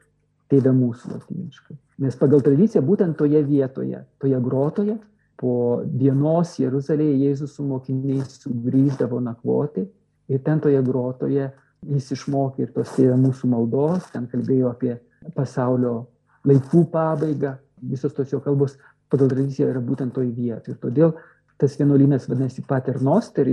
[0.51, 1.77] tėvė mūsų latiniškai.
[2.05, 4.99] Nes pagal tradiciją būtent toje vietoje, toje grotoje,
[5.39, 9.85] po dienos Jeruzalėje Jėzus su mokiniais sugrįždavo nakvoti
[10.29, 11.51] ir ten toje grotoje
[11.87, 14.97] jis išmokė ir tos tėvė mūsų maldos, ten kalbėjo apie
[15.37, 16.09] pasaulio
[16.49, 18.77] laikų pabaigą, visos tos jo kalbos
[19.13, 20.75] pagal tradiciją yra būtent toj vietoje.
[20.75, 21.15] Ir todėl
[21.59, 23.49] tas vienuolynas vadinasi Paternoster,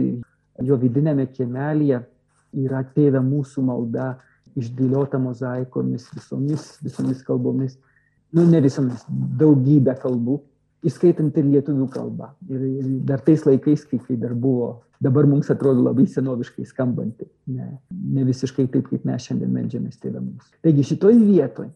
[0.61, 2.01] jo vidinėme kiemelėje
[2.63, 4.15] yra tėvė mūsų malda
[4.55, 7.75] išdėliota mozaikomis, visomis, visomis kalbomis,
[8.35, 10.41] nu ne visomis, daugybė kalbų.
[10.85, 12.27] įskaitant ir lietuvių kalbą.
[12.45, 12.65] Ir,
[13.09, 18.25] dar tais laikais, kai, kai dar buvo, dabar mums atrodo labai senoviškai skambanti, ne, ne
[18.27, 20.51] visiškai taip, kaip mes šiandien melžiamės tėvę mūsų.
[20.61, 21.71] Taigi šitoj vietoj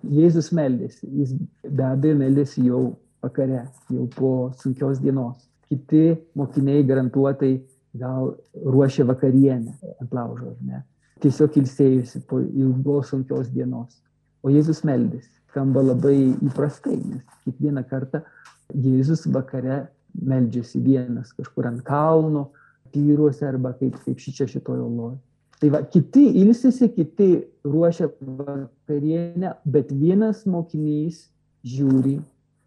[0.00, 5.42] Jėzus meldėsi, jis be abejo meldėsi jau vakare, jau po sunkios dienos.
[5.68, 7.58] Kiti mokiniai garantuotai
[7.98, 10.82] gal ruošė vakarienę ant laužo, ar ne.
[11.20, 13.98] Tiesiog ilsėjusi po ilgos sunkios dienos.
[14.42, 15.28] O Jėzus meldėsi.
[15.50, 18.22] Skamba labai įprastai, nes kiekvieną kartą
[18.70, 22.50] Jėzus vakare meldžiasi vienas kažkur ant kalno,
[22.94, 25.18] tyruose arba kaip, kaip šičia šitojo loje.
[25.60, 27.28] Tai va, kiti ilsisi, kiti
[27.66, 31.26] ruošia vakarienę, bet vienas mokinys
[31.66, 32.16] žiūri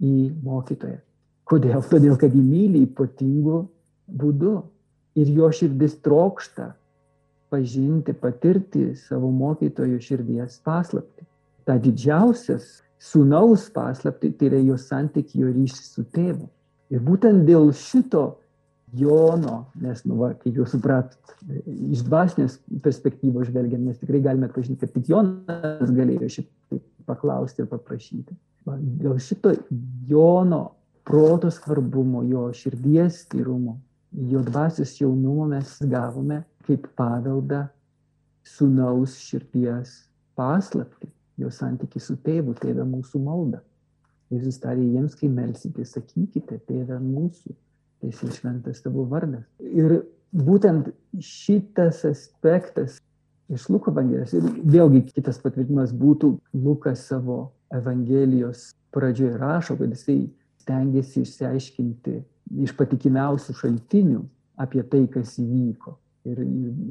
[0.04, 1.00] į mokytoją.
[1.50, 1.82] Kodėl?
[1.90, 3.64] Todėl, kad jį myli ypatingu
[4.08, 4.60] būdu.
[5.20, 6.72] Ir jo širdis trokšta
[7.54, 11.26] pažinti, patirti savo mokytojo širdies paslapti.
[11.68, 16.48] Ta didžiausias sūnaus paslapti tai yra jo santykijo ryšys su tėvu.
[16.94, 18.32] Ir būtent dėl šito
[18.94, 21.32] Jono, nes, nu, va, kaip jau supratot,
[21.66, 26.78] iš dvasinės perspektyvos žvelgiant, mes tikrai galime atpažinti, kad tik Jonas galėjo šitai
[27.10, 28.38] paklausti ir paprašyti.
[28.70, 29.56] Va, dėl šito
[30.10, 30.62] Jono
[31.10, 33.80] proto svarbumo, jo širdies tyrumo,
[34.14, 37.66] jo dvasios jaunumo mes gavome kaip paveldą
[38.44, 40.04] sunaus širdies
[40.38, 41.08] paslapti,
[41.38, 43.62] jo santyki su tėvu, tėvė mūsų malda.
[44.34, 47.54] Jėzus tarė jiems, kai melsite, sakykite, tėvė mūsų
[48.08, 49.46] esi šventas tavo vardas.
[49.62, 50.02] Ir
[50.34, 50.90] būtent
[51.22, 53.00] šitas aspektas
[53.54, 60.20] iš Luko Evangelijos, ir vėlgi kitas patvirtinimas būtų, Lukas savo Evangelijos pradžioje rašo, kad jisai
[60.64, 62.22] stengiasi išsiaiškinti
[62.62, 64.22] iš patikimiausių šaltinių
[64.62, 65.98] apie tai, kas įvyko.
[66.30, 66.40] Ir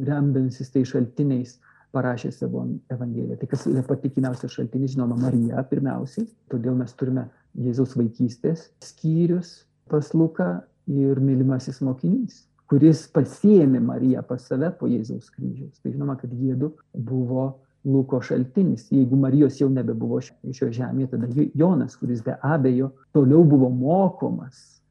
[0.04, 1.56] remdantis tai šaltiniais
[1.92, 3.38] parašė savo Evangeliją.
[3.40, 6.26] Tai kas yra patikimiausias šaltinis, žinoma, Marija pirmiausiai.
[6.52, 7.28] Todėl mes turime
[7.60, 15.28] Jėzaus vaikystės skyrius pas Luką ir mylimasis mokinys, kuris pasiėmė Mariją pas save po Jėzaus
[15.34, 15.76] kryžiaus.
[15.82, 17.52] Tai žinoma, kad jėdu buvo
[17.84, 18.86] Luko šaltinis.
[18.94, 24.82] Jeigu Marijos jau nebebuvo šio žemėje, tada Jonas, kuris be abejo toliau buvo mokomas.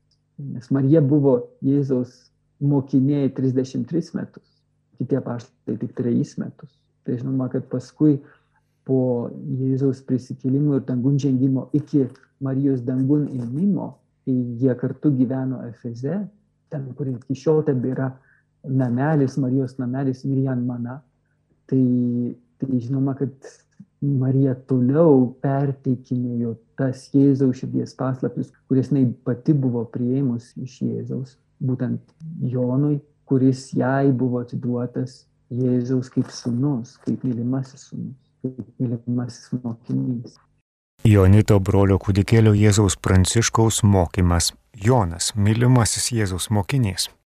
[0.42, 2.32] Nes Marija buvo Jėzaus
[2.62, 4.46] mokinė 33 metus,
[4.98, 6.76] kiti apaštai tik 3 metus.
[7.06, 8.20] Tai žinoma, kad paskui
[8.86, 9.30] po
[9.62, 12.08] Jėzaus prisikėlimo ir dangun žengimo iki
[12.42, 16.20] Marijos dangun ėmimo jie kartu gyveno Efeze,
[16.70, 18.12] ten, kur iki šiol tebėra
[18.64, 21.00] namelis, Marijos namelis Mirjan Mana,
[21.70, 21.82] tai,
[22.62, 23.34] tai žinoma, kad
[24.02, 32.02] Marija toliau perteikinėjo tas Jėzaus širdies paslaptis, kuris jinai pati buvo prieimus iš Jėzaus, būtent
[32.42, 32.98] Jonui,
[33.30, 40.40] kuris jai buvo atiduotas Jėzaus kaip sunus, kaip mylimasis sunus, kaip mylimasis mokinys.
[41.06, 44.52] Jonito brolio kūdikėlio Jėzaus Pranciškaus mokymas.
[44.74, 47.12] Jonas, mylimasis Jėzaus mokinys.